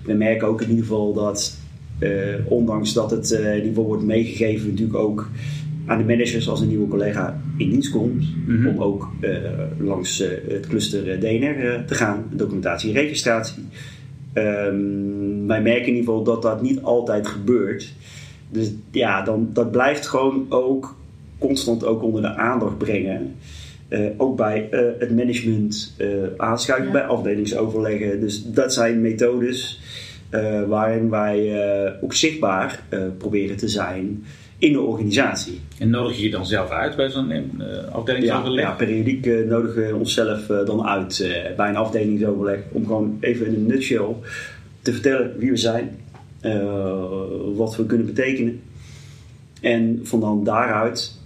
we 0.04 0.12
merken 0.12 0.48
ook 0.48 0.62
in 0.62 0.68
ieder 0.68 0.84
geval 0.84 1.12
dat, 1.12 1.58
ondanks 2.44 2.92
dat 2.92 3.10
het 3.10 3.30
in 3.30 3.54
ieder 3.54 3.68
geval 3.68 3.86
wordt 3.86 4.04
meegegeven 4.04 4.68
natuurlijk 4.68 4.98
ook 4.98 5.30
aan 5.86 5.98
de 5.98 6.04
managers 6.04 6.48
als 6.48 6.60
een 6.60 6.68
nieuwe 6.68 6.88
collega 6.88 7.40
in 7.56 7.70
dienst 7.70 7.90
komt, 7.90 8.24
mhm. 8.46 8.66
om 8.66 8.82
ook 8.82 9.08
langs 9.78 10.18
het 10.48 10.66
cluster 10.66 11.10
eh, 11.10 11.20
DNR 11.20 11.84
te 11.84 11.94
gaan, 11.94 12.24
documentatie 12.30 12.88
en 12.88 13.00
registratie. 13.00 13.62
Um, 14.38 15.46
wij 15.46 15.62
merken 15.62 15.86
in 15.86 15.94
ieder 15.94 16.04
geval 16.04 16.22
dat 16.22 16.42
dat 16.42 16.62
niet 16.62 16.82
altijd 16.82 17.26
gebeurt. 17.26 17.92
Dus 18.50 18.72
ja, 18.90 19.22
dan, 19.22 19.50
dat 19.52 19.70
blijft 19.70 20.06
gewoon 20.06 20.46
ook 20.48 20.96
constant 21.38 21.84
ook 21.84 22.02
onder 22.02 22.22
de 22.22 22.34
aandacht 22.34 22.78
brengen. 22.78 23.34
Uh, 23.88 24.00
ook 24.16 24.36
bij 24.36 24.68
uh, 24.70 24.80
het 24.98 25.16
management 25.16 25.94
uh, 25.98 26.08
aanschuiven, 26.36 26.92
bij 26.92 27.04
afdelingsoverleggen. 27.04 28.20
Dus 28.20 28.44
dat 28.44 28.72
zijn 28.72 29.00
methodes 29.00 29.80
waarin 30.68 31.10
wij 31.10 31.62
ook 32.00 32.14
zichtbaar 32.14 32.82
proberen 33.18 33.56
te 33.56 33.68
zijn 33.68 34.24
in 34.58 34.72
de 34.72 34.80
organisatie. 34.80 35.60
En 35.78 35.90
nodig 35.90 36.16
je 36.16 36.22
je 36.22 36.30
dan 36.30 36.46
zelf 36.46 36.70
uit 36.70 36.96
bij 36.96 37.10
zo'n 37.10 37.30
uh, 37.30 37.92
afdelingsoverleg? 37.92 38.64
Ja, 38.64 38.70
ja, 38.70 38.74
periodiek 38.74 39.26
uh, 39.26 39.48
nodigen 39.48 39.86
we 39.86 39.94
onszelf 39.94 40.48
uh, 40.48 40.66
dan 40.66 40.86
uit 40.86 41.34
bij 41.56 41.68
een 41.68 41.76
afdelingsoverleg 41.76 42.60
om 42.72 42.86
gewoon 42.86 43.16
even 43.20 43.46
in 43.46 43.54
een 43.54 43.66
nutshell 43.66 44.14
te 44.82 44.92
vertellen 44.92 45.38
wie 45.38 45.50
we 45.50 45.56
zijn, 45.56 45.98
wat 47.54 47.76
we 47.76 47.86
kunnen 47.86 48.06
betekenen. 48.06 48.60
En 49.60 50.00
van 50.02 50.20
dan 50.20 50.44
daaruit, 50.44 51.18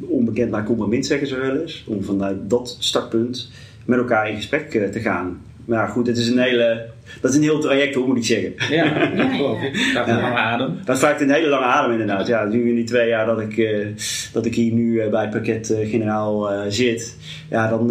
onbekend 0.00 0.50
naar 0.50 0.64
compromis 0.64 1.06
zeggen 1.06 1.26
ze 1.26 1.36
wel 1.36 1.56
eens, 1.56 1.84
om 1.86 2.04
vanuit 2.04 2.50
dat 2.50 2.76
startpunt 2.78 3.50
met 3.84 3.98
elkaar 3.98 4.30
in 4.30 4.36
gesprek 4.36 4.70
te 4.70 5.00
gaan. 5.00 5.40
Maar 5.64 5.88
goed, 5.88 6.06
het 6.06 6.16
is 6.16 6.28
een 6.28 6.38
hele, 6.38 6.86
dat 7.20 7.30
is 7.30 7.36
een 7.36 7.42
heel 7.42 7.60
traject, 7.60 7.94
hoe 7.94 8.06
moet 8.06 8.16
ik 8.16 8.24
zeggen. 8.24 8.54
Ja, 8.70 9.08
dat 9.16 9.30
geloof 9.30 9.62
ik. 9.62 9.90
Dat 9.94 10.08
een 10.08 10.20
lange 10.20 10.36
adem. 10.36 10.78
Dat 10.84 10.98
vraagt 10.98 11.20
een 11.20 11.30
hele 11.30 11.48
lange 11.48 11.64
adem 11.64 11.92
inderdaad. 11.92 12.26
Ja, 12.26 12.44
nu 12.44 12.68
in 12.68 12.74
die 12.74 12.84
twee 12.84 13.08
jaar 13.08 13.26
dat 13.26 13.40
ik, 13.40 13.56
uh, 13.56 13.86
dat 14.32 14.46
ik 14.46 14.54
hier 14.54 14.72
nu 14.72 14.92
uh, 14.92 15.08
bij 15.10 15.28
Pakket 15.28 15.70
uh, 15.70 15.90
Generaal 15.90 16.50
zit, 16.68 17.16
ja, 17.50 17.68
dan 17.68 17.88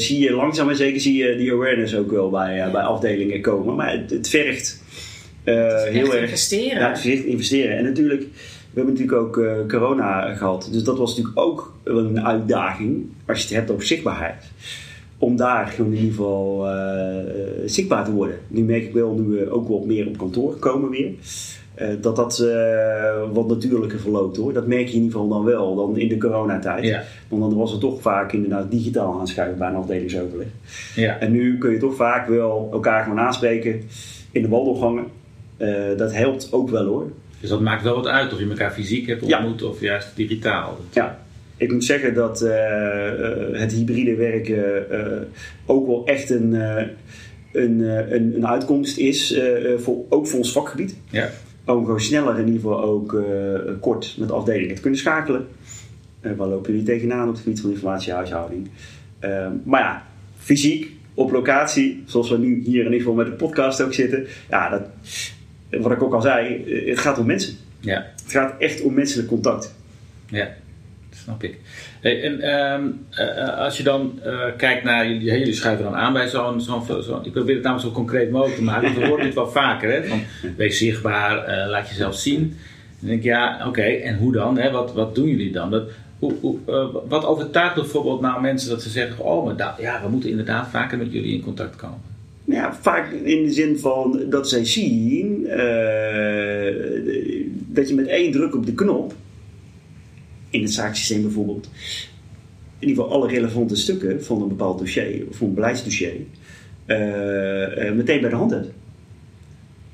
zie 0.00 0.18
je 0.18 0.32
langzaam 0.32 0.68
en 0.68 0.76
zeker 0.76 1.00
zie 1.00 1.16
je 1.16 1.36
die 1.36 1.52
awareness 1.52 1.96
ook 1.96 2.10
wel 2.10 2.30
bij, 2.30 2.70
bij 2.72 2.82
afdelingen 2.82 3.40
komen. 3.40 3.74
Maar 3.74 3.92
het, 3.92 4.10
het 4.10 4.28
vergt 4.28 4.82
heel 5.44 6.14
erg 6.14 6.22
investeren. 6.22 6.80
Ja, 6.80 6.88
het 6.88 7.00
vergt 7.00 7.24
investeren. 7.24 7.76
En 7.76 7.84
natuurlijk, 7.84 8.20
we 8.72 8.80
hebben 8.80 8.94
natuurlijk 8.94 9.18
ook 9.18 9.68
corona 9.68 10.34
gehad. 10.34 10.68
Dus 10.72 10.82
dat 10.82 10.98
was 10.98 11.08
natuurlijk 11.16 11.38
ook 11.38 11.74
een 11.84 12.26
uitdaging 12.26 13.06
als 13.26 13.38
je 13.38 13.44
het 13.44 13.54
hebt 13.54 13.70
over 13.70 13.86
zichtbaarheid 13.86 14.44
om 15.18 15.36
daar 15.36 15.66
gewoon 15.66 15.92
in 15.92 15.96
ieder 15.96 16.10
geval 16.14 16.66
uh, 16.66 17.24
zichtbaar 17.64 18.04
te 18.04 18.12
worden. 18.12 18.38
Nu 18.48 18.62
merk 18.62 18.82
ik 18.82 18.92
wel, 18.92 19.14
nu 19.14 19.36
we 19.36 19.50
ook 19.50 19.68
wat 19.68 19.84
meer 19.84 20.06
op 20.06 20.18
kantoor 20.18 20.56
komen 20.56 20.90
weer, 20.90 21.10
uh, 21.78 21.88
dat 22.00 22.16
dat 22.16 22.38
uh, 22.42 23.32
wat 23.32 23.48
natuurlijker 23.48 24.00
verloopt 24.00 24.36
hoor. 24.36 24.52
Dat 24.52 24.66
merk 24.66 24.88
je 24.88 24.96
in 24.96 25.02
ieder 25.02 25.12
geval 25.12 25.28
dan 25.28 25.44
wel, 25.44 25.74
dan 25.74 25.98
in 25.98 26.08
de 26.08 26.18
coronatijd. 26.18 26.84
Ja. 26.84 27.02
Want 27.28 27.42
dan 27.42 27.54
was 27.54 27.70
het 27.70 27.80
toch 27.80 28.00
vaak 28.00 28.32
inderdaad 28.32 28.70
digitaal 28.70 29.20
aanschuiven 29.20 29.58
bij 29.58 29.68
een 29.68 29.74
afdelingsoverleg. 29.74 30.48
Ja. 30.94 31.18
En 31.18 31.32
nu 31.32 31.58
kun 31.58 31.70
je 31.70 31.78
toch 31.78 31.94
vaak 31.94 32.28
wel 32.28 32.68
elkaar 32.72 33.02
gewoon 33.02 33.20
aanspreken 33.20 33.82
in 34.30 34.42
de 34.42 34.48
wandelgangen. 34.48 35.04
dat 35.96 36.12
helpt 36.12 36.52
ook 36.52 36.70
wel 36.70 36.84
hoor. 36.84 37.10
Dus 37.40 37.50
dat 37.50 37.60
maakt 37.60 37.82
wel 37.82 37.94
wat 37.94 38.06
uit 38.06 38.32
of 38.32 38.38
je 38.38 38.48
elkaar 38.48 38.72
fysiek 38.72 39.06
hebt 39.06 39.22
ontmoet 39.22 39.62
of 39.62 39.80
juist 39.80 40.16
digitaal. 40.16 40.78
Ja, 40.92 41.18
ik 41.58 41.72
moet 41.72 41.84
zeggen 41.84 42.14
dat 42.14 42.42
uh, 42.42 42.50
het 43.52 43.72
hybride 43.72 44.14
werken 44.14 44.86
uh, 44.92 45.20
ook 45.66 45.86
wel 45.86 46.06
echt 46.06 46.30
een, 46.30 46.52
een, 46.52 47.80
een, 47.80 48.34
een, 48.34 48.46
uitkomst 48.46 48.98
is, 48.98 49.40
voor, 49.76 50.04
ook 50.08 50.26
voor 50.26 50.38
ons 50.38 50.52
vakgebied. 50.52 50.96
Ja. 51.10 51.30
Om 51.64 51.84
gewoon 51.84 52.00
sneller 52.00 52.38
in 52.38 52.46
ieder 52.46 52.60
geval 52.60 52.82
ook 52.82 53.22
kort 53.80 54.16
met 54.18 54.30
afdelingen 54.30 54.74
te 54.74 54.80
kunnen 54.80 54.98
schakelen. 54.98 55.46
waar 56.20 56.48
lopen 56.48 56.70
jullie 56.70 56.86
tegenaan 56.86 57.28
op 57.28 57.34
het 57.34 57.42
gebied 57.42 57.60
van 57.60 57.70
informatiehuishouding? 57.70 58.68
Ehm, 59.18 59.52
maar 59.64 59.80
ja, 59.80 60.06
fysiek, 60.38 60.90
op 61.14 61.30
locatie, 61.30 62.02
zoals 62.06 62.30
we 62.30 62.38
nu 62.38 62.62
hier 62.64 62.78
in 62.78 62.84
ieder 62.84 62.98
geval 62.98 63.14
met 63.14 63.26
de 63.26 63.32
podcast 63.32 63.82
ook 63.82 63.94
zitten. 63.94 64.26
Ja, 64.50 64.68
dat, 64.68 64.82
wat 65.82 65.92
ik 65.92 66.02
ook 66.02 66.14
al 66.14 66.20
zei, 66.20 66.64
het 66.86 66.98
gaat 66.98 67.18
om 67.18 67.26
mensen. 67.26 67.54
Ja. 67.80 68.06
Het 68.22 68.32
gaat 68.32 68.54
echt 68.58 68.82
om 68.82 68.94
menselijk 68.94 69.28
contact. 69.28 69.74
Ja 70.26 70.56
snap 71.28 71.42
ik. 71.42 71.58
En 72.00 72.40
ehm, 72.40 72.82
eh, 73.10 73.42
eh, 73.42 73.58
als 73.58 73.76
je 73.76 73.82
dan 73.82 74.18
uh, 74.26 74.40
kijkt 74.56 74.84
naar 74.84 75.12
jullie, 75.12 75.52
schuiven 75.52 75.84
dan 75.84 75.94
aan 75.94 76.12
bij 76.12 76.28
zo'n, 76.28 76.60
zo 76.60 76.84
ik 77.22 77.32
probeer 77.32 77.54
het 77.54 77.64
namelijk 77.64 77.88
zo 77.88 77.94
concreet 77.94 78.30
mogelijk 78.30 78.56
te 78.56 78.62
maken, 78.62 78.94
we 78.94 79.06
horen 79.06 79.24
dit 79.24 79.34
wel 79.34 79.48
vaker, 79.48 79.92
hè, 79.92 80.04
van 80.04 80.20
wees 80.56 80.78
zichtbaar, 80.78 81.48
uh, 81.48 81.70
laat 81.70 81.88
jezelf 81.88 82.14
zien. 82.14 82.40
En 82.40 82.56
dan 82.98 83.08
denk 83.08 83.20
ik, 83.20 83.26
ja, 83.26 83.66
oké, 83.66 83.82
en 83.82 84.16
hoe 84.16 84.32
dan? 84.32 84.58
Hè? 84.58 84.70
Wat, 84.70 84.92
wat 84.92 85.14
doen 85.14 85.28
jullie 85.28 85.52
dan? 85.52 85.70
Dat, 85.70 85.88
hoe, 86.18 86.34
hoe, 86.40 86.58
wat 87.08 87.24
overtuigt 87.24 87.74
bijvoorbeeld 87.74 88.20
nou 88.20 88.40
mensen 88.40 88.70
dat 88.70 88.82
ze 88.82 88.90
zeggen, 88.90 89.24
oh, 89.24 89.44
maar 89.44 89.74
ja, 89.80 90.02
we 90.02 90.08
moeten 90.08 90.30
inderdaad 90.30 90.68
vaker 90.70 90.98
met 90.98 91.12
jullie 91.12 91.34
in 91.34 91.42
contact 91.42 91.76
komen? 91.76 91.98
Ja, 92.44 92.74
vaak 92.80 93.10
in 93.10 93.42
de 93.44 93.52
zin 93.52 93.78
van 93.78 94.24
dat 94.30 94.48
zij 94.48 94.64
zien 94.64 95.42
dat 97.66 97.88
je 97.88 97.94
met 97.94 98.06
één 98.06 98.32
druk 98.32 98.54
op 98.54 98.66
de 98.66 98.74
knop 98.74 99.14
in 100.50 100.62
het 100.62 100.72
zaaksysteem 100.72 101.22
bijvoorbeeld, 101.22 101.68
in 102.78 102.88
ieder 102.88 103.04
geval 103.04 103.18
alle 103.18 103.28
relevante 103.28 103.76
stukken 103.76 104.24
van 104.24 104.42
een 104.42 104.48
bepaald 104.48 104.78
dossier 104.78 105.26
of 105.28 105.40
een 105.40 105.54
beleidsdossier 105.54 106.14
uh, 106.86 107.84
uh, 107.84 107.92
meteen 107.92 108.20
bij 108.20 108.30
de 108.30 108.36
hand 108.36 108.50
hebt. 108.50 108.68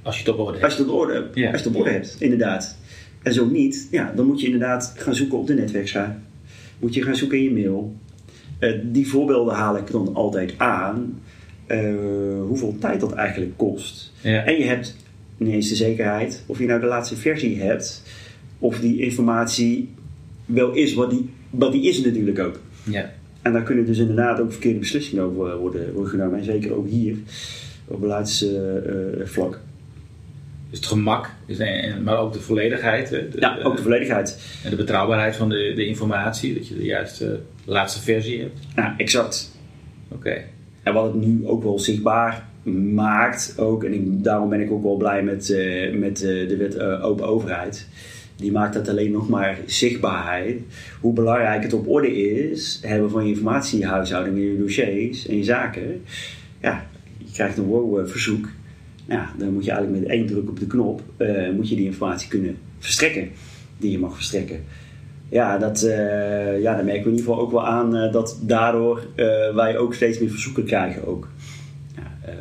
Als 0.02 0.18
je 0.18 0.24
het 0.24 0.32
op 0.32 0.38
orde 0.38 0.52
hebt. 0.52 0.64
Als 0.64 0.76
je 0.76 0.82
het 0.82 0.90
op 0.90 0.98
orde, 0.98 1.20
als 1.22 1.34
je 1.34 1.46
het 1.46 1.66
op 1.66 1.76
orde 1.76 1.90
hebt, 1.90 2.16
inderdaad. 2.18 2.76
En 3.22 3.32
zo 3.32 3.46
niet, 3.46 3.88
ja, 3.90 4.12
dan 4.16 4.26
moet 4.26 4.40
je 4.40 4.46
inderdaad 4.46 4.94
gaan 4.96 5.14
zoeken 5.14 5.38
op 5.38 5.46
de 5.46 5.54
netwerksite. 5.54 6.14
Moet 6.78 6.94
je 6.94 7.02
gaan 7.02 7.16
zoeken 7.16 7.38
in 7.38 7.44
je 7.44 7.50
mail. 7.50 7.94
Uh, 8.60 8.78
die 8.84 9.08
voorbeelden 9.08 9.54
haal 9.54 9.76
ik 9.76 9.90
dan 9.90 10.14
altijd 10.14 10.54
aan. 10.56 11.20
hoeveel 12.46 12.76
tijd 12.78 13.00
dat 13.00 13.12
eigenlijk 13.12 13.56
kost. 13.56 14.12
Ja. 14.20 14.44
En 14.44 14.58
je 14.58 14.64
hebt 14.64 14.96
niet 15.36 15.52
eens 15.52 15.68
de 15.68 15.74
zekerheid 15.74 16.44
of 16.46 16.58
je 16.58 16.66
nou 16.66 16.80
de 16.80 16.86
laatste 16.86 17.16
versie 17.16 17.60
hebt. 17.60 18.02
Of 18.58 18.80
die 18.80 19.00
informatie 19.00 19.88
wel 20.44 20.72
is 20.72 20.94
wat 20.94 21.10
die, 21.10 21.30
wat 21.50 21.72
die 21.72 21.88
is 21.88 22.04
natuurlijk 22.04 22.38
ook. 22.38 22.60
Ja. 22.82 23.12
En 23.42 23.52
daar 23.52 23.62
kunnen 23.62 23.86
dus 23.86 23.98
inderdaad 23.98 24.40
ook 24.40 24.52
verkeerde 24.52 24.78
beslissingen 24.78 25.24
over 25.24 25.50
eh, 25.50 25.56
worden, 25.56 25.92
worden 25.92 26.10
genomen. 26.10 26.38
En 26.38 26.44
zeker 26.44 26.74
ook 26.74 26.88
hier, 26.88 27.16
op 27.84 28.00
beleidsvlak. 28.00 29.60
dus 30.70 30.78
het 30.78 30.86
gemak, 30.86 31.30
maar 32.04 32.18
ook 32.18 32.32
de 32.32 32.40
volledigheid. 32.40 33.08
De, 33.08 33.28
ja, 33.38 33.58
ook 33.62 33.76
de 33.76 33.82
volledigheid. 33.82 34.60
En 34.64 34.70
de 34.70 34.76
betrouwbaarheid 34.76 35.36
van 35.36 35.48
de, 35.48 35.72
de 35.76 35.86
informatie, 35.86 36.54
dat 36.54 36.68
je 36.68 36.76
de 36.76 36.84
juiste 36.84 37.40
laatste 37.64 38.00
versie 38.00 38.40
hebt. 38.40 38.58
Ja, 38.76 38.94
exact. 38.96 39.58
Oké. 40.08 40.42
En 40.82 40.94
wat 40.94 41.04
het 41.04 41.14
nu 41.14 41.46
ook 41.46 41.62
wel 41.62 41.78
zichtbaar 41.78 42.46
maakt, 42.94 43.54
ook, 43.58 43.84
en 43.84 43.92
ik, 43.92 44.24
daarom 44.24 44.48
ben 44.48 44.60
ik 44.60 44.70
ook 44.70 44.82
wel 44.82 44.96
blij 44.96 45.22
met, 45.22 45.48
uh, 45.48 45.94
met 45.94 46.22
uh, 46.22 46.48
de 46.48 46.56
wet 46.56 46.74
uh, 46.74 47.04
open 47.04 47.26
overheid 47.26 47.88
die 48.36 48.52
maakt 48.52 48.74
dat 48.74 48.88
alleen 48.88 49.10
nog 49.10 49.28
maar 49.28 49.58
zichtbaarheid. 49.66 50.60
Hoe 51.00 51.12
belangrijk 51.12 51.62
het 51.62 51.72
op 51.72 51.88
orde 51.88 52.16
is, 52.16 52.80
hebben 52.82 53.10
van 53.10 53.24
je 53.24 53.30
informatiehuishouding 53.30 54.36
in 54.36 54.42
je 54.42 54.58
dossiers 54.58 55.26
en 55.26 55.36
je 55.36 55.44
zaken. 55.44 56.02
Ja, 56.60 56.86
je 57.18 57.32
krijgt 57.32 57.58
een 57.58 57.64
WOW-verzoek. 57.64 58.48
Ja, 59.06 59.32
dan 59.38 59.52
moet 59.52 59.64
je 59.64 59.70
eigenlijk 59.70 60.02
met 60.02 60.10
één 60.10 60.26
druk 60.26 60.48
op 60.48 60.58
de 60.58 60.66
knop 60.66 61.02
uh, 61.18 61.50
moet 61.50 61.68
je 61.68 61.76
die 61.76 61.84
informatie 61.84 62.28
kunnen 62.28 62.56
verstrekken 62.78 63.30
die 63.76 63.90
je 63.90 63.98
mag 63.98 64.14
verstrekken. 64.14 64.64
Ja, 65.28 65.58
dat, 65.58 65.82
uh, 65.82 66.60
ja, 66.60 66.74
daar 66.74 66.84
merken 66.84 67.04
we 67.04 67.10
in 67.10 67.16
ieder 67.16 67.24
geval 67.24 67.38
ook 67.38 67.50
wel 67.50 67.66
aan 67.66 67.96
uh, 67.96 68.12
dat 68.12 68.38
daardoor 68.42 69.06
wij 69.54 69.78
ook 69.78 69.94
steeds 69.94 70.18
meer 70.18 70.30
verzoeken 70.30 70.64
krijgen. 70.64 71.06
Ook. 71.06 71.28
Ja, 71.96 72.32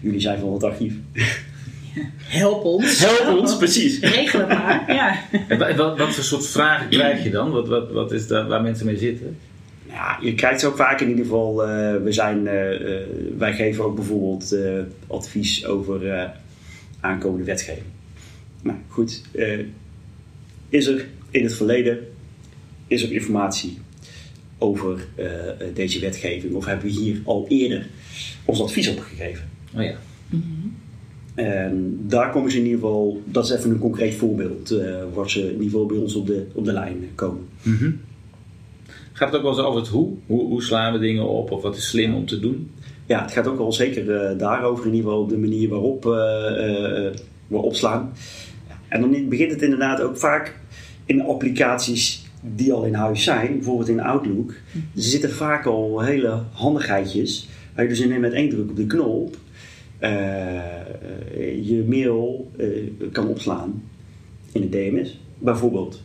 jullie 0.00 0.20
zijn 0.20 0.38
van 0.38 0.52
het 0.52 0.64
archief. 0.64 0.94
Help 2.16 2.64
ons. 2.64 2.98
Help 2.98 3.38
ons, 3.38 3.56
precies. 3.56 4.00
Regel 4.00 4.40
het 4.40 4.48
maar. 4.48 4.84
Ja. 4.86 5.18
En 5.48 5.58
wat, 5.76 5.98
wat, 5.98 6.14
voor 6.14 6.24
soort 6.24 6.46
vragen 6.46 6.88
krijg 6.88 7.22
je 7.22 7.30
dan? 7.30 7.50
Wat, 7.50 7.68
wat, 7.68 7.92
wat 7.92 8.12
is 8.12 8.26
daar 8.26 8.46
waar 8.46 8.62
mensen 8.62 8.86
mee 8.86 8.96
zitten? 8.96 9.38
Ja, 9.86 10.18
je 10.20 10.34
krijgt 10.34 10.60
ze 10.60 10.66
ook 10.66 10.76
vaak 10.76 11.00
in 11.00 11.08
ieder 11.08 11.24
geval. 11.24 11.62
Uh, 11.62 12.02
we 12.02 12.12
zijn, 12.12 12.38
uh, 12.38 12.52
wij 13.38 13.54
geven 13.54 13.84
ook 13.84 13.94
bijvoorbeeld 13.94 14.56
advies 15.06 15.66
over 15.66 16.30
aankomende 17.00 17.44
wetgeving. 17.44 17.86
Nou 18.62 18.78
goed, 18.88 19.22
is 20.68 20.86
er 20.86 21.06
in 21.30 21.44
het 21.44 21.54
verleden 21.54 21.98
is 22.86 23.02
er 23.02 23.12
informatie 23.12 23.78
over 24.58 25.06
deze 25.74 26.00
wetgeving? 26.00 26.54
Of 26.54 26.64
hebben 26.64 26.86
we 26.86 26.92
hier 26.92 27.20
al 27.24 27.46
eerder 27.48 27.86
ons 28.44 28.60
advies 28.60 28.88
op 28.88 29.00
gegeven? 29.00 29.50
Oh 29.74 29.82
ja. 29.82 29.96
En 31.34 32.04
daar 32.06 32.30
komen 32.30 32.50
ze 32.50 32.58
in 32.58 32.64
ieder 32.64 32.80
geval, 32.80 33.22
dat 33.24 33.44
is 33.44 33.50
even 33.50 33.70
een 33.70 33.78
concreet 33.78 34.14
voorbeeld, 34.14 34.72
uh, 34.72 35.02
waar 35.14 35.30
ze 35.30 35.40
in 35.40 35.52
ieder 35.52 35.64
geval 35.64 35.86
bij 35.86 35.96
ons 35.96 36.14
op 36.14 36.26
de, 36.26 36.46
op 36.52 36.64
de 36.64 36.72
lijn 36.72 37.08
komen. 37.14 37.48
Mhm. 37.62 37.90
Gaat 39.12 39.28
het 39.28 39.36
ook 39.36 39.42
wel 39.42 39.52
eens 39.52 39.66
over 39.66 39.80
het 39.80 39.88
hoe? 39.88 40.12
hoe? 40.26 40.46
Hoe 40.46 40.62
slaan 40.62 40.92
we 40.92 40.98
dingen 40.98 41.28
op 41.28 41.50
of 41.50 41.62
wat 41.62 41.76
is 41.76 41.88
slim 41.88 42.14
om 42.14 42.26
te 42.26 42.40
doen? 42.40 42.70
Ja, 43.06 43.22
het 43.22 43.32
gaat 43.32 43.46
ook 43.46 43.58
wel 43.58 43.72
zeker 43.72 44.32
uh, 44.32 44.38
daarover, 44.38 44.86
in 44.86 44.94
ieder 44.94 45.10
geval 45.10 45.26
de 45.26 45.38
manier 45.38 45.68
waarop 45.68 46.04
uh, 46.06 46.12
we 47.46 47.56
opslaan. 47.56 48.12
En 48.88 49.00
dan 49.00 49.28
begint 49.28 49.50
het 49.50 49.62
inderdaad 49.62 50.00
ook 50.00 50.16
vaak 50.16 50.56
in 51.04 51.22
applicaties 51.22 52.24
die 52.54 52.72
al 52.72 52.84
in 52.84 52.94
huis 52.94 53.24
zijn, 53.24 53.52
bijvoorbeeld 53.52 53.88
in 53.88 54.00
Outlook. 54.00 54.50
Er 54.50 55.02
zitten 55.02 55.30
vaak 55.30 55.66
al 55.66 56.00
hele 56.00 56.42
handigheidjes. 56.52 57.48
Waar 57.74 57.84
je 57.84 57.90
dus 57.90 58.00
in 58.00 58.20
met 58.20 58.32
één 58.32 58.48
druk 58.48 58.70
op 58.70 58.76
de 58.76 58.86
knop 58.86 59.36
je 61.62 61.84
mail 61.88 62.50
kan 63.12 63.28
opslaan 63.28 63.82
in 64.52 64.62
het 64.62 64.72
DMS, 64.72 65.18
bijvoorbeeld. 65.38 66.02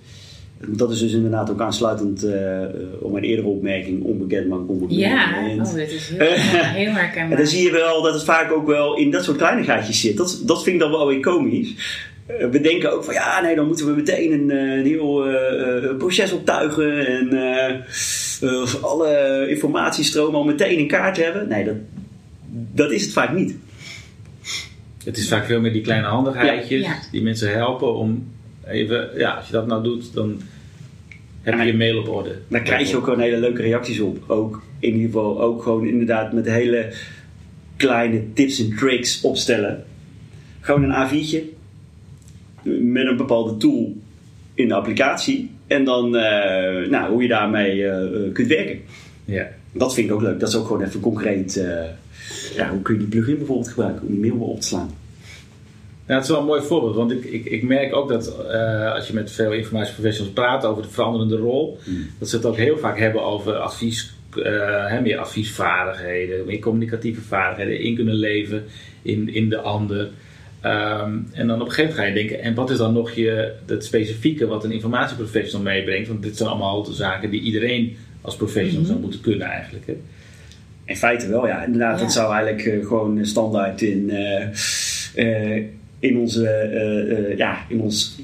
Dat 0.68 0.92
is 0.92 1.00
dus 1.00 1.14
inderdaad 1.14 1.50
ook 1.50 1.62
aansluitend 1.62 2.24
uh, 2.24 2.62
op 3.00 3.12
mijn 3.12 3.24
eerdere 3.24 3.48
opmerking, 3.48 4.04
onbekend 4.04 4.48
maar 4.48 4.60
onbekend. 4.60 5.00
Ja, 5.00 5.48
oh, 5.50 5.58
dat 5.58 5.76
is 5.76 6.10
heel, 6.10 6.20
heel 6.84 6.92
herkenbaar. 6.92 7.32
En 7.32 7.38
dan 7.38 7.48
zie 7.48 7.64
je 7.64 7.72
wel 7.72 8.02
dat 8.02 8.14
het 8.14 8.24
vaak 8.24 8.52
ook 8.52 8.68
wel 8.68 8.98
in 8.98 9.12
dat 9.12 9.24
soort 9.24 9.38
kleinigheidjes 9.38 10.02
zit. 10.02 10.18
Dat, 10.18 10.42
dat 10.46 10.64
vind 10.64 10.76
ik 10.76 10.82
dan 10.82 10.92
wel 10.92 11.08
weer 11.08 11.20
komisch. 11.20 11.76
Uh, 12.30 12.50
we 12.50 12.62
denken 12.62 12.94
ook 12.94 13.04
van 13.04 13.14
ja, 13.14 13.42
nee, 13.42 13.56
dan 13.56 13.68
moeten 13.68 13.86
we 13.86 13.92
meteen 13.92 14.32
een, 14.32 14.50
een 14.50 14.86
heel 14.86 15.24
proces 15.98 16.32
optuigen 16.32 17.08
en 17.08 17.30
alle 18.82 19.46
informatiestromen 19.50 20.40
al 20.40 20.46
meteen 20.46 20.78
in 20.78 20.88
kaart 20.88 21.18
hebben. 21.18 21.48
Nee, 21.48 21.64
dat, 21.64 21.76
dat 22.74 22.92
is 22.92 23.04
het 23.04 23.14
vaak 23.14 23.34
niet. 23.34 23.56
Het 25.10 25.18
is 25.18 25.28
vaak 25.28 25.46
veel 25.46 25.62
meer 25.62 25.74
die 25.74 25.82
kleine 25.82 26.08
handigheidjes 26.08 26.86
ja. 26.86 27.00
die 27.12 27.22
mensen 27.22 27.52
helpen 27.52 27.96
om 27.96 28.28
even, 28.68 29.10
ja, 29.18 29.32
als 29.32 29.46
je 29.46 29.52
dat 29.52 29.68
nou 29.68 29.84
doet, 29.84 30.14
dan 30.14 30.42
heb 31.42 31.60
je 31.60 31.66
je 31.66 31.74
mail 31.74 32.00
op 32.00 32.10
orde. 32.10 32.36
Daar 32.48 32.62
krijg 32.62 32.90
je 32.90 32.98
ook 32.98 33.04
gewoon 33.04 33.20
hele 33.20 33.38
leuke 33.38 33.62
reacties 33.62 34.00
op. 34.00 34.24
Ook 34.28 34.64
in 34.80 34.94
ieder 34.94 35.06
geval, 35.06 35.42
ook 35.42 35.64
gewoon 35.64 35.88
inderdaad 35.88 36.34
met 36.34 36.46
hele 36.46 36.94
kleine 37.76 38.34
tips 38.34 38.60
en 38.60 38.76
tricks 38.76 39.22
opstellen. 39.22 39.84
Gewoon 40.60 40.84
een 40.84 41.08
A4'tje 41.08 41.44
met 42.82 43.06
een 43.06 43.18
bepaalde 43.18 43.58
tool 43.58 43.96
in 44.54 44.68
de 44.68 44.74
applicatie. 44.74 45.50
En 45.68 45.84
dan 45.84 46.06
uh, 46.06 46.22
nou, 46.90 47.12
hoe 47.12 47.22
je 47.22 47.28
daarmee 47.28 47.76
uh, 47.76 48.34
kunt 48.34 48.48
werken. 48.48 48.80
Ja. 49.26 49.48
Dat 49.72 49.94
vind 49.94 50.08
ik 50.08 50.14
ook 50.14 50.22
leuk. 50.22 50.40
Dat 50.40 50.50
is 50.50 50.56
ook 50.56 50.68
gewoon 50.68 50.84
even 50.84 51.00
concreet. 51.00 51.58
Uh, 51.58 51.84
ja, 52.56 52.70
hoe 52.70 52.82
kun 52.82 52.94
je 52.94 53.00
die 53.00 53.10
plugin 53.10 53.38
bijvoorbeeld 53.38 53.70
gebruiken 53.70 54.08
om 54.08 54.14
je 54.14 54.20
mail 54.20 54.40
op 54.40 54.62
te 54.62 54.68
slaan? 54.68 54.90
Ja, 56.10 56.16
het 56.16 56.24
is 56.24 56.30
wel 56.30 56.40
een 56.40 56.46
mooi 56.46 56.62
voorbeeld, 56.62 56.96
want 56.96 57.12
ik, 57.12 57.24
ik, 57.24 57.46
ik 57.46 57.64
merk 57.64 57.96
ook 57.96 58.10
dat 58.10 58.36
uh, 58.52 58.94
als 58.94 59.08
je 59.08 59.14
met 59.14 59.32
veel 59.32 59.52
informatieprofessionals 59.52 60.34
praat 60.34 60.66
over 60.66 60.84
de 60.84 60.90
veranderende 60.90 61.38
rol, 61.38 61.78
mm. 61.86 62.08
dat 62.20 62.30
ze 62.30 62.36
het 62.36 62.46
ook 62.46 62.58
heel 62.58 62.78
vaak 62.78 62.98
hebben 63.00 63.24
over 63.24 63.56
advies, 63.56 64.14
uh, 64.36 65.00
meer 65.02 65.18
adviesvaardigheden, 65.18 66.46
meer 66.46 66.60
communicatieve 66.60 67.22
vaardigheden, 67.22 67.80
in 67.80 67.96
kunnen 67.96 68.16
leven 68.16 68.64
in, 69.02 69.34
in 69.34 69.50
de 69.50 69.60
ander. 69.60 70.00
Um, 70.00 71.28
en 71.34 71.48
dan 71.48 71.62
op 71.62 71.68
een 71.68 71.74
gegeven 71.74 71.96
moment 71.96 71.96
ga 71.96 72.04
je 72.04 72.14
denken, 72.14 72.42
en 72.42 72.54
wat 72.54 72.70
is 72.70 72.78
dan 72.78 72.94
nog 72.94 73.12
je, 73.12 73.54
het 73.66 73.86
specifieke 73.86 74.48
wat 74.48 74.64
een 74.64 74.72
informatieprofessional 74.72 75.66
meebrengt? 75.66 76.08
Want 76.08 76.24
dit 76.24 76.38
zijn 76.38 76.50
allemaal 76.50 76.86
zaken 76.86 77.30
die 77.30 77.42
iedereen 77.42 77.98
als 78.22 78.36
professional 78.36 78.72
mm 78.72 78.86
-hmm. 78.86 78.88
zou 78.88 79.00
moeten 79.00 79.22
kunnen 79.22 79.48
eigenlijk. 79.48 79.88
Hè? 79.88 79.98
In 80.86 80.98
feite 80.98 81.30
wel, 81.30 81.48
ja. 81.48 81.64
Inderdaad, 81.64 81.98
ja. 81.98 82.04
dat 82.04 82.14
zou 82.14 82.34
eigenlijk 82.34 82.66
uh, 82.66 82.88
gewoon 82.88 83.26
standaard 83.26 83.82
in 83.82 84.12
in 86.00 86.18
onze, 86.18 86.70
uh, 86.74 87.30
uh, 87.30 87.38
ja, 87.38 87.66
in 87.70 87.82
ons, 87.82 88.20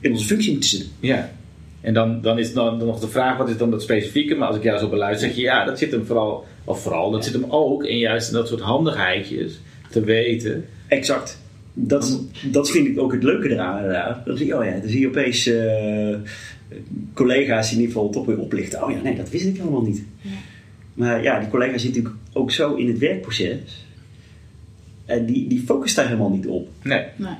in 0.00 0.12
onze 0.12 0.26
functie 0.26 0.52
moeten 0.52 0.70
zitten. 0.70 0.90
Ja. 1.00 1.32
En 1.80 1.94
dan, 1.94 2.20
dan 2.20 2.38
is 2.38 2.52
dan 2.52 2.78
nog 2.78 3.00
de 3.00 3.08
vraag, 3.08 3.36
wat 3.36 3.48
is 3.48 3.56
dan 3.56 3.70
dat 3.70 3.82
specifieke? 3.82 4.34
Maar 4.34 4.48
als 4.48 4.56
ik 4.56 4.62
jou 4.62 4.78
zo 4.78 4.88
beluister, 4.88 5.28
zeg 5.28 5.36
je 5.36 5.42
ja, 5.42 5.64
dat 5.64 5.78
zit 5.78 5.92
hem 5.92 6.06
vooral, 6.06 6.44
of 6.64 6.82
vooral, 6.82 7.10
dat 7.10 7.24
zit 7.24 7.32
hem 7.32 7.44
ook 7.48 7.84
in 7.84 7.98
juist 7.98 8.28
in 8.28 8.34
dat 8.34 8.48
soort 8.48 8.60
handigheidjes 8.60 9.60
te 9.90 10.00
weten. 10.00 10.64
Exact. 10.88 11.40
Dat, 11.74 12.20
dat 12.50 12.70
vind 12.70 12.86
ik 12.86 12.98
ook 12.98 13.12
het 13.12 13.22
leuke 13.22 13.50
eraan 13.50 13.76
inderdaad. 13.76 14.26
Dan 14.26 14.36
zie 14.36 14.46
je, 14.46 14.58
oh 14.58 14.64
ja, 14.64 14.70
dan 14.70 14.88
zie 14.88 15.00
je 15.00 15.08
opeens 15.08 15.46
uh, 15.46 16.16
collega's 17.14 17.68
die 17.68 17.78
in 17.78 17.82
ieder 17.82 17.96
geval 17.96 18.10
toch 18.10 18.26
weer 18.26 18.38
oplichten. 18.38 18.84
Oh 18.84 18.90
ja, 18.90 19.00
nee, 19.02 19.16
dat 19.16 19.30
wist 19.30 19.46
ik 19.46 19.56
helemaal 19.56 19.82
niet. 19.82 20.04
Ja. 20.20 20.30
Maar 20.94 21.22
ja, 21.22 21.38
die 21.38 21.48
collega's 21.48 21.82
zitten 21.82 22.02
natuurlijk 22.02 22.36
ook 22.36 22.50
zo 22.50 22.74
in 22.74 22.88
het 22.88 22.98
werkproces 22.98 23.86
en 25.10 25.26
die, 25.26 25.48
die 25.48 25.62
focust 25.62 25.96
daar 25.96 26.06
helemaal 26.06 26.30
niet 26.30 26.46
op. 26.46 26.68
Nee. 26.82 27.04
nee. 27.16 27.34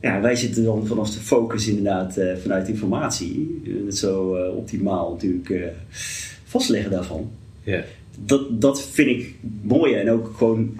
Ja, 0.00 0.20
wij 0.20 0.36
zitten 0.36 0.64
dan 0.64 0.86
vanaf 0.86 1.10
de 1.10 1.20
focus 1.20 1.68
inderdaad 1.68 2.18
uh, 2.18 2.36
vanuit 2.36 2.68
informatie. 2.68 3.62
Het 3.86 3.96
zo 3.96 4.36
uh, 4.36 4.56
optimaal 4.56 5.10
natuurlijk 5.12 5.48
uh, 5.48 5.64
vastleggen 6.44 6.90
daarvan. 6.90 7.30
Ja. 7.62 7.82
Dat, 8.24 8.60
dat 8.60 8.82
vind 8.82 9.08
ik 9.08 9.34
mooi. 9.62 9.94
En 9.94 10.10
ook 10.10 10.34
gewoon 10.36 10.76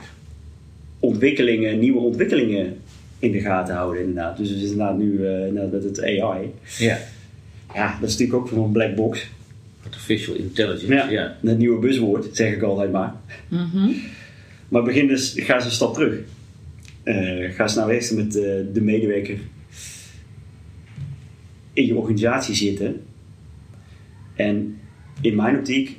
ontwikkelingen, 0.99 1.79
nieuwe 1.79 2.01
ontwikkelingen 2.01 2.77
in 3.19 3.33
de 3.33 3.41
gaten 3.41 3.75
houden 3.75 4.01
inderdaad. 4.01 4.37
Dus 4.37 4.49
we 4.49 4.59
zitten 4.59 4.71
inderdaad 4.71 4.99
nu 4.99 5.29
inderdaad 5.47 5.73
met 5.73 5.85
het 5.85 6.03
AI. 6.03 6.53
Ja. 6.79 6.99
Ja, 7.75 7.99
dat 8.01 8.09
is 8.09 8.17
natuurlijk 8.17 8.39
ook 8.39 8.49
van 8.49 8.59
een 8.59 8.73
black 8.73 8.95
box. 8.95 9.29
Artificial 9.85 10.37
intelligence, 10.37 10.95
ja. 10.95 11.11
ja. 11.11 11.37
Een 11.43 11.57
nieuwe 11.57 11.79
buzzwoord, 11.79 12.37
zeg 12.37 12.55
ik 12.55 12.63
altijd 12.63 12.93
maar. 12.93 13.15
Mm 13.49 13.95
maar 14.75 14.83
begin 14.83 15.07
dus, 15.07 15.33
ga 15.37 15.55
eens 15.55 15.65
een 15.65 15.71
stap 15.71 15.95
terug. 15.95 16.21
Uh, 17.05 17.51
ga 17.51 17.63
eens 17.63 17.75
nou 17.75 17.93
eerst 17.93 18.15
met 18.15 18.33
de, 18.33 18.71
de 18.73 18.81
medewerker 18.81 19.39
in 21.73 21.87
je 21.87 21.95
organisatie 21.95 22.55
zitten. 22.55 23.03
En 24.35 24.79
in 25.21 25.35
mijn 25.35 25.59
optiek 25.59 25.97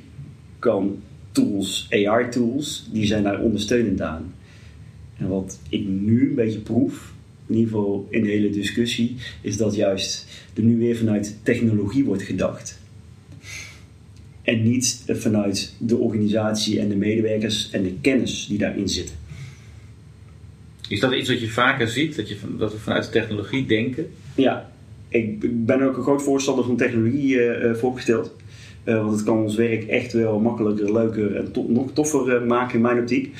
kan 0.58 1.02
tools, 1.32 1.86
AI-tools, 1.90 2.88
die 2.92 3.06
zijn 3.06 3.22
daar 3.22 3.40
ondersteunend 3.40 4.00
aan. 4.00 4.34
En 5.16 5.28
wat 5.28 5.60
ik 5.68 5.86
nu 5.86 6.28
een 6.28 6.34
beetje 6.34 6.60
proef, 6.60 7.12
in 7.46 7.54
ieder 7.54 7.70
geval 7.70 8.06
in 8.10 8.22
de 8.22 8.30
hele 8.30 8.50
discussie, 8.50 9.16
is 9.40 9.56
dat 9.56 9.74
juist 9.74 10.26
er 10.54 10.62
nu 10.62 10.78
weer 10.78 10.96
vanuit 10.96 11.38
technologie 11.42 12.04
wordt 12.04 12.22
gedacht. 12.22 12.80
En 14.46 14.62
niet 14.62 15.02
vanuit 15.06 15.74
de 15.78 15.96
organisatie 15.96 16.80
en 16.80 16.88
de 16.88 16.96
medewerkers 16.96 17.70
en 17.70 17.82
de 17.82 17.94
kennis 18.00 18.46
die 18.46 18.58
daarin 18.58 18.88
zitten. 18.88 19.14
Is 20.88 21.00
dat 21.00 21.12
iets 21.12 21.28
wat 21.28 21.40
je 21.40 21.48
vaker 21.48 21.88
ziet, 21.88 22.16
dat, 22.16 22.28
je, 22.28 22.36
dat 22.58 22.72
we 22.72 22.78
vanuit 22.78 23.04
de 23.04 23.10
technologie 23.10 23.66
denken? 23.66 24.06
Ja, 24.34 24.70
ik 25.08 25.64
ben 25.66 25.82
ook 25.82 25.96
een 25.96 26.02
groot 26.02 26.22
voorstander 26.22 26.64
van 26.64 26.76
technologie 26.76 27.34
uh, 27.34 27.74
voorgesteld. 27.74 28.36
Uh, 28.84 28.96
want 29.02 29.12
het 29.12 29.22
kan 29.22 29.38
ons 29.38 29.54
werk 29.54 29.84
echt 29.84 30.12
wel 30.12 30.38
makkelijker, 30.38 30.92
leuker 30.92 31.36
en 31.36 31.52
to 31.52 31.66
nog 31.68 31.92
toffer 31.92 32.42
uh, 32.42 32.48
maken 32.48 32.74
in 32.74 32.80
mijn 32.80 32.98
optiek. 32.98 33.34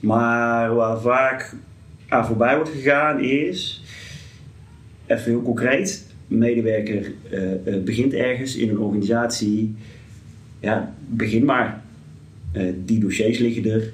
Maar 0.00 0.74
waar 0.74 1.00
vaak 1.00 1.54
aan 2.08 2.26
voorbij 2.26 2.56
wordt 2.56 2.70
gegaan 2.70 3.20
is, 3.20 3.82
even 5.06 5.24
heel 5.24 5.42
concreet, 5.42 6.06
een 6.28 6.38
medewerker 6.38 7.12
begint 7.84 8.12
ergens 8.12 8.56
in 8.56 8.68
een 8.68 8.78
organisatie 8.78 9.74
ja, 10.60 10.94
begin 11.08 11.44
maar. 11.44 11.84
Uh, 12.52 12.72
die 12.84 12.98
dossiers 12.98 13.38
liggen 13.38 13.70
er. 13.70 13.92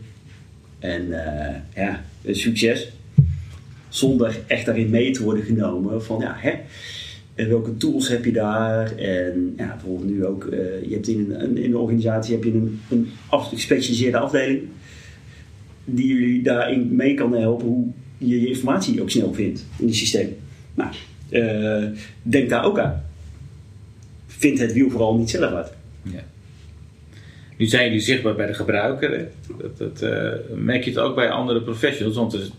En 0.79 1.07
uh, 1.07 1.57
ja, 1.75 2.05
succes. 2.27 2.93
Zonder 3.89 4.41
echt 4.47 4.67
daarin 4.67 4.91
mee 4.91 5.11
te 5.11 5.23
worden 5.23 5.45
genomen 5.45 6.05
van 6.05 6.21
ja, 6.21 6.35
hè, 6.39 6.53
en 7.35 7.49
welke 7.49 7.77
tools 7.77 8.09
heb 8.09 8.25
je 8.25 8.33
daar? 8.33 8.97
En 8.97 9.55
ja, 9.57 9.67
bijvoorbeeld 9.67 10.11
nu 10.11 10.27
ook, 10.27 10.49
je 10.89 10.89
hebt 10.91 11.09
in 11.09 11.35
een, 11.39 11.57
in 11.57 11.77
organisatie 11.77 12.35
heb 12.35 12.45
je 12.45 12.53
een, 12.53 12.81
een 12.91 13.09
af, 13.29 13.49
gespecialiseerde 13.49 14.19
afdeling 14.19 14.63
die 15.85 16.07
jullie 16.07 16.43
daarin 16.43 16.97
mee 16.97 17.15
kan 17.15 17.35
helpen 17.35 17.67
hoe 17.67 17.87
je 18.19 18.41
je 18.41 18.49
informatie 18.49 19.03
ook 19.03 19.11
snel 19.11 19.35
vindt 19.35 19.65
in 19.79 19.87
die 19.87 19.95
systeem. 19.95 20.37
Nou, 20.75 20.95
denk 22.23 22.49
daar 22.49 22.65
ook 22.65 22.79
aan. 22.79 23.03
Vind 24.27 24.59
het 24.59 24.73
wiel 24.73 24.91
vooral 24.91 25.17
niet 25.17 25.31
zelf 25.31 25.53
uit. 25.53 25.73
Ja. 26.03 26.25
Nu 27.57 27.67
zijn 27.67 27.85
jullie 27.85 28.01
zichtbaar 28.01 28.35
bij 28.35 28.47
de 28.47 28.55
gebruiker. 28.55 29.29
Dat, 29.61 29.79
dat 29.79 30.03
uh, 30.03 30.29
merk 30.55 30.85
je 30.85 30.91
het 30.91 30.99
ook 30.99 31.15
bij 31.15 31.31
andere 31.31 31.63
professionals? 31.63 32.17
Want 32.17 32.53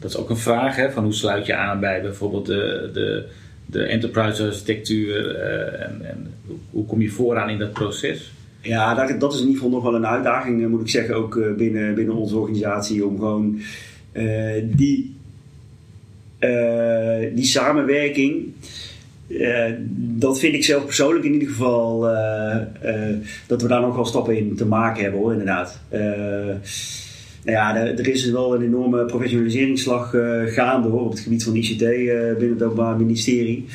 dat 0.00 0.10
is 0.10 0.16
ook 0.16 0.30
een 0.30 0.36
vraag: 0.36 0.76
hè, 0.76 0.90
van 0.90 1.04
hoe 1.04 1.12
sluit 1.12 1.46
je 1.46 1.54
aan 1.54 1.80
bij 1.80 2.02
bijvoorbeeld 2.02 2.46
de, 2.46 2.90
de, 2.92 3.24
de 3.66 3.82
enterprise 3.82 4.46
architectuur 4.46 5.36
uh, 5.36 5.86
en, 5.86 6.00
en, 6.02 6.34
hoe 6.70 6.86
kom 6.86 7.00
je 7.00 7.10
vooraan 7.10 7.50
in 7.50 7.58
dat 7.58 7.72
proces? 7.72 8.32
Ja, 8.60 8.94
dat, 8.94 9.20
dat 9.20 9.32
is 9.32 9.40
in 9.40 9.46
ieder 9.46 9.62
geval 9.62 9.74
nog 9.74 9.84
wel 9.90 9.94
een 9.94 10.06
uitdaging, 10.06 10.62
eh, 10.62 10.68
moet 10.68 10.80
ik 10.80 10.88
zeggen, 10.88 11.14
ook 11.14 11.56
binnen, 11.56 11.94
binnen 11.94 12.14
onze 12.14 12.36
organisatie, 12.36 13.06
om 13.06 13.18
gewoon 13.18 13.60
die, 14.62 15.16
die 17.34 17.44
samenwerking 17.44 18.52
uh, 19.28 19.72
dat 19.96 20.38
vind 20.38 20.54
ik 20.54 20.64
zelf 20.64 20.84
persoonlijk 20.84 21.24
in 21.24 21.32
ieder 21.32 21.48
geval 21.48 22.10
uh, 22.10 22.56
uh, 22.84 23.16
dat 23.46 23.62
we 23.62 23.68
daar 23.68 23.80
nog 23.80 23.94
wel 23.94 24.04
stappen 24.04 24.36
in 24.36 24.56
te 24.56 24.66
maken 24.66 25.02
hebben 25.02 25.20
hoor, 25.20 25.32
inderdaad. 25.32 25.80
ja, 27.44 27.76
er, 27.76 27.98
er 27.98 28.08
is 28.08 28.30
wel 28.30 28.54
een 28.54 28.62
enorme 28.62 29.04
professionaliseringsslag 29.04 30.14
gaande 30.46 30.88
hoor, 30.88 31.04
op 31.04 31.10
het 31.10 31.20
gebied 31.20 31.44
van 31.44 31.56
ICT 31.56 31.78
binnen 31.78 32.50
het 32.50 32.62
Openbaar 32.62 32.96
Ministerie. 32.96 33.66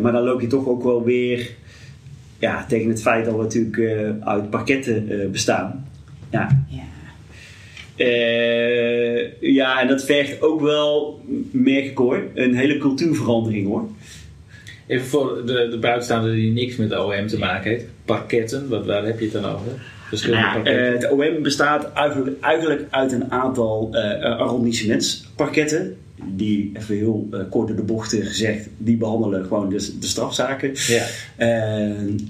Maar 0.00 0.12
dan 0.12 0.22
loop 0.22 0.40
je 0.40 0.46
toch 0.46 0.66
ook 0.66 0.82
wel 0.82 1.04
weer 1.04 1.50
ja, 2.38 2.66
tegen 2.68 2.88
het 2.88 3.02
feit 3.02 3.24
dat 3.24 3.34
we 3.34 3.42
natuurlijk 3.42 3.80
uit 4.20 4.50
parketten 4.50 5.28
bestaan. 5.30 5.86
Ja. 6.30 6.64
ja. 6.68 6.82
ja, 9.40 9.80
en 9.80 9.88
dat 9.88 10.04
vergt 10.04 10.42
ook 10.42 10.60
wel, 10.60 11.20
merk 11.50 11.84
ik 11.84 11.98
hoor, 11.98 12.22
een 12.34 12.54
hele 12.54 12.78
cultuurverandering 12.78 13.66
hoor. 13.66 13.88
Even 14.90 15.06
voor 15.06 15.46
de, 15.46 15.68
de 15.70 15.78
buitenstaander 15.78 16.32
die 16.32 16.52
niks 16.52 16.76
met 16.76 16.98
OM 16.98 17.26
te 17.26 17.38
maken 17.38 17.70
heeft. 17.70 17.84
Parketten, 18.04 18.68
wat, 18.68 18.86
waar 18.86 19.04
heb 19.04 19.18
je 19.18 19.24
het 19.24 19.42
dan 19.42 19.44
over? 19.44 19.72
Nou, 20.28 20.70
uh, 20.70 20.92
het 20.92 21.10
OM 21.10 21.42
bestaat 21.42 21.92
eigenlijk, 21.92 22.40
eigenlijk 22.40 22.86
uit 22.90 23.12
een 23.12 23.30
aantal 23.30 23.88
uh, 23.92 24.22
arrondissementsparketten. 24.22 25.96
Die, 26.24 26.72
even 26.74 26.96
heel 26.96 27.28
uh, 27.32 27.40
kort 27.50 27.68
door 27.68 27.76
de 27.76 27.82
bochten 27.82 28.22
gezegd, 28.22 28.68
die 28.76 28.96
behandelen 28.96 29.44
gewoon 29.44 29.68
de, 29.68 29.98
de 30.00 30.06
strafzaken. 30.06 30.72
Ja. 30.74 31.06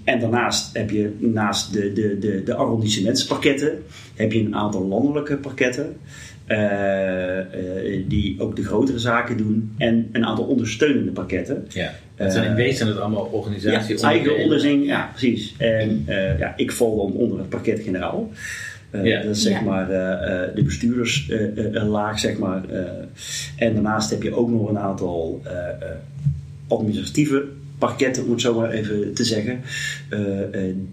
en 0.05 0.20
daarnaast 0.20 0.77
heb 0.77 0.90
je 0.90 1.16
naast 1.18 1.73
de, 1.73 1.92
de, 1.92 2.18
de, 2.18 2.42
de 2.42 2.55
arrondissementsparketten, 2.55 3.83
heb 4.16 4.33
je 4.33 4.40
een 4.40 4.57
aantal 4.57 4.87
landelijke 4.87 5.37
parketten. 5.37 5.96
Die 8.09 8.41
ook 8.41 8.57
de 8.57 8.65
grotere 8.65 8.99
zaken 8.99 9.37
doen. 9.37 9.75
En 9.79 10.09
een 10.13 10.25
aantal 10.25 10.45
ondersteunende 10.45 11.11
pakketten. 11.11 11.67
Ja. 11.69 11.93
Het 12.25 12.33
zijn 12.33 12.51
in 12.51 12.55
wezen 12.55 12.87
het 12.87 12.99
allemaal 12.99 13.25
organisaties. 13.25 14.01
Ja, 14.01 14.09
eigen 14.09 14.37
onderzing, 14.37 14.87
ja 14.87 15.11
precies. 15.13 15.55
En 15.59 16.05
uh, 16.09 16.39
ja, 16.39 16.57
ik 16.57 16.73
val 16.73 16.97
dan 16.97 17.13
onder 17.13 17.39
het 17.39 17.49
pakket 17.49 17.81
generaal. 17.81 18.31
Uh, 18.91 19.05
ja. 19.05 19.23
Dat 19.23 19.37
is 19.37 19.43
zeg 19.43 19.53
ja. 19.53 19.63
maar 19.63 19.83
uh, 19.83 19.89
de 20.55 20.63
bestuurderslaag, 20.63 22.19
zeg 22.19 22.39
maar. 22.39 22.63
en 23.57 23.75
daarnaast 23.75 24.11
heb 24.11 24.23
je 24.23 24.35
ook 24.35 24.51
nog 24.51 24.69
een 24.69 24.79
aantal 24.79 25.43
administratieve 26.69 27.45
pakketten, 27.79 28.25
om 28.25 28.31
het 28.31 28.41
zo 28.41 28.55
maar 28.55 28.71
even 28.71 29.15
te 29.15 29.25
zeggen. 29.25 29.61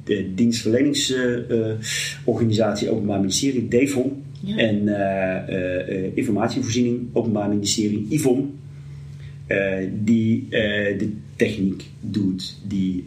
de 0.04 0.32
dienstverleningsorganisatie 0.36 2.89
Openbaar 2.89 3.20
Ministerie, 3.20 3.67
DEFON. 3.67 4.24
Ja. 4.39 4.58
En 4.58 4.88
informatievoorziening 6.15 7.08
Openbaar 7.13 7.50
Ministerie, 7.50 8.06
IVOM. 8.10 8.60
Eh, 9.47 9.76
die 9.91 10.47
de 10.50 11.12
techniek 11.36 11.84
doet, 12.00 12.58
die, 12.67 13.06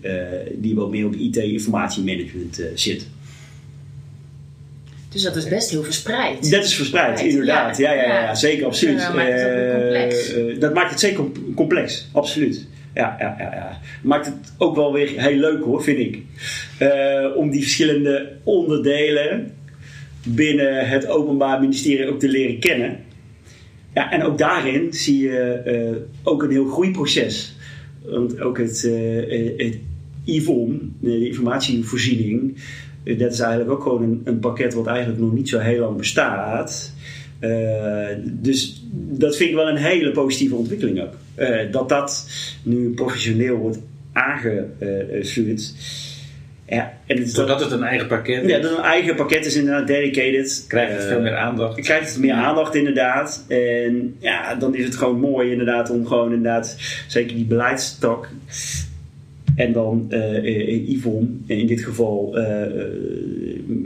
die 0.55 0.75
wat 0.75 0.91
meer 0.91 1.07
op 1.07 1.15
IT-informatiemanagement 1.15 2.63
zit. 2.75 3.07
Dus 5.09 5.23
dat 5.23 5.37
is 5.37 5.49
best 5.49 5.71
heel 5.71 5.83
verspreid. 5.83 6.51
Dat 6.51 6.65
is 6.65 6.75
verspreid, 6.75 7.21
inderdaad. 7.21 7.77
Ja, 7.77 7.93
ja, 7.93 8.03
ja, 8.03 8.21
ja, 8.21 8.35
zeker, 8.35 8.67
absoluut. 8.67 8.99
dat 8.99 9.15
maakt 9.15 9.33
het 9.33 9.73
complex. 9.73 10.35
dat 10.59 10.75
maakt 10.75 10.91
het 10.91 11.01
zeker 11.01 11.25
complex, 11.55 12.09
absoluut. 12.13 12.67
Ja, 12.95 13.17
ja, 13.19 13.35
ja, 13.39 13.55
ja. 13.55 13.81
Maakt 14.03 14.27
het 14.27 14.35
ook 14.59 14.77
wel 14.77 14.93
weer 14.93 15.09
heel 15.17 15.39
leuk 15.39 15.63
hoor, 15.63 15.83
vind 15.83 15.99
ik. 15.99 16.19
om 17.37 17.51
die 17.51 17.61
verschillende 17.61 18.33
onderdelen 18.45 19.55
binnen 20.25 20.89
het 20.89 21.07
Openbaar 21.07 21.61
Ministerie 21.61 22.09
ook 22.09 22.19
te 22.19 22.29
leren 22.29 22.59
kennen. 22.59 22.99
Ja, 23.95 24.13
en 24.13 24.23
ook 24.23 24.39
daarin 24.39 24.93
zie 24.93 25.23
je 25.23 25.63
uh, 25.67 25.97
ook 26.23 26.43
een 26.43 26.51
heel 26.51 26.67
groeiproces. 26.67 27.55
Want 28.03 28.41
ook 28.41 28.59
het, 28.59 28.83
uh, 28.87 29.57
het 29.57 29.79
IVOM, 30.25 30.97
de 31.01 31.27
informatievoorziening, 31.27 32.57
dat 33.05 33.33
is 33.33 33.41
eigenlijk 33.41 33.71
ook 33.71 33.83
gewoon 33.83 34.03
een, 34.03 34.21
een, 34.25 34.39
pakket 34.39 34.75
wat 34.75 34.87
eigenlijk 34.87 35.21
nog 35.21 35.33
niet 35.33 35.49
zo 35.49 35.59
heel 35.59 35.81
lang 35.81 35.97
bestaat. 35.97 36.95
dus 38.25 38.85
dat 38.93 39.37
vind 39.37 39.51
ik 39.51 39.57
wel 39.57 39.69
een 39.69 39.77
hele 39.77 40.11
positieve 40.11 40.55
ontwikkeling 40.55 41.01
ook. 41.01 41.15
dat 41.73 41.89
dat 41.89 42.31
nu 42.63 42.91
professioneel 42.91 43.57
wordt 43.57 43.79
aangestuurd. 44.13 45.75
Ja, 46.71 46.93
en 47.07 47.19
het 47.19 47.35
Doordat 47.35 47.61
het 47.61 47.71
een 47.71 47.83
eigen 47.83 48.07
pakket 48.07 48.43
is. 48.43 48.51
Ja, 48.51 48.59
dat 48.59 48.79
een 48.79 48.85
eigen 48.85 49.15
pakket 49.15 49.47
is 49.47 49.57
inderdaad 49.57 49.87
dedicated. 49.87 50.65
Krijgt 50.69 50.93
het 50.93 51.03
uh, 51.03 51.09
veel 51.09 51.21
meer 51.21 51.37
aandacht. 51.37 51.81
Krijgt 51.81 52.09
het 52.09 52.19
meer 52.19 52.33
aandacht 52.33 52.75
inderdaad. 52.75 53.45
En 53.49 54.17
ja, 54.19 54.55
dan 54.55 54.75
is 54.75 54.85
het 54.85 54.97
gewoon 54.97 55.21
mooi 55.21 55.51
inderdaad 55.51 55.91
om 55.91 56.07
gewoon 56.07 56.33
inderdaad, 56.33 56.77
zeker 57.09 57.37
die 57.37 57.45
beleidstak 57.45 58.29
en 59.57 59.73
dan 59.73 60.07
uh, 60.11 60.89
Yvonne 60.89 61.29
in 61.47 61.67
dit 61.67 61.81
geval 61.81 62.39
uh, 62.39 62.67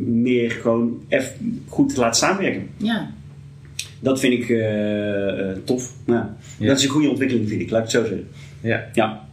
meer 0.07 0.51
gewoon 0.51 1.05
even 1.09 1.63
goed 1.69 1.95
te 1.95 2.01
laten 2.01 2.21
samenwerken. 2.21 2.69
Ja. 2.77 3.11
Dat 4.01 4.21
vind 4.21 4.33
ik 4.33 4.47
tof. 5.65 5.93
Ja. 6.07 6.37
Ja. 6.59 6.67
Dat 6.67 6.79
is 6.79 6.85
een 6.85 6.91
goede 6.91 7.09
ontwikkeling 7.09 7.49
vind 7.49 7.61
ik, 7.61 7.71
laat 7.71 7.87
ik 7.87 7.93
het 7.93 8.03
zo 8.03 8.09
zeggen. 8.09 8.29
Ja. 8.61 8.89
ja. 8.93 9.24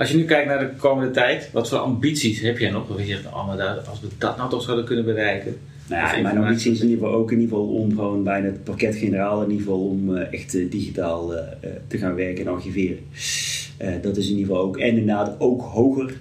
Als 0.00 0.10
je 0.10 0.16
nu 0.16 0.24
kijkt 0.24 0.48
naar 0.48 0.58
de 0.58 0.76
komende 0.76 1.10
tijd, 1.10 1.50
wat 1.52 1.68
voor 1.68 1.78
ambities 1.78 2.40
heb 2.40 2.58
jij 2.58 2.70
nog? 2.70 2.90
Of 2.90 2.98
je 2.98 3.06
zegt, 3.06 3.26
oh, 3.26 3.46
maar 3.46 3.62
als 3.62 4.00
we 4.00 4.08
dat 4.18 4.36
nou 4.36 4.50
toch 4.50 4.62
zouden 4.62 4.84
kunnen 4.84 5.04
bereiken. 5.04 5.56
Nou 5.88 6.16
ja, 6.16 6.22
mijn 6.22 6.38
ambitie 6.38 6.72
is 6.72 6.80
in 6.80 6.88
ieder 6.88 7.04
geval 7.04 7.20
ook 7.20 7.32
in 7.32 7.40
ieder 7.40 7.56
geval 7.56 7.72
om 7.72 7.94
gewoon 7.94 8.24
bijna 8.24 8.46
het 8.46 8.64
pakket 8.64 8.96
generaal 8.96 9.42
in 9.42 9.50
ieder 9.50 9.64
geval 9.64 9.88
om 9.88 10.16
uh, 10.16 10.32
echt 10.32 10.54
uh, 10.54 10.70
digitaal 10.70 11.34
uh, 11.34 11.40
te 11.86 11.98
gaan 11.98 12.14
werken 12.14 12.46
en 12.46 12.52
archiveren. 12.52 12.98
dat 14.02 14.16
is 14.16 14.24
in 14.24 14.36
ieder 14.36 14.46
geval 14.46 14.62
ook. 14.62 14.78
En 14.78 14.88
inderdaad 14.88 15.34
ook 15.38 15.62
hoger 15.62 16.12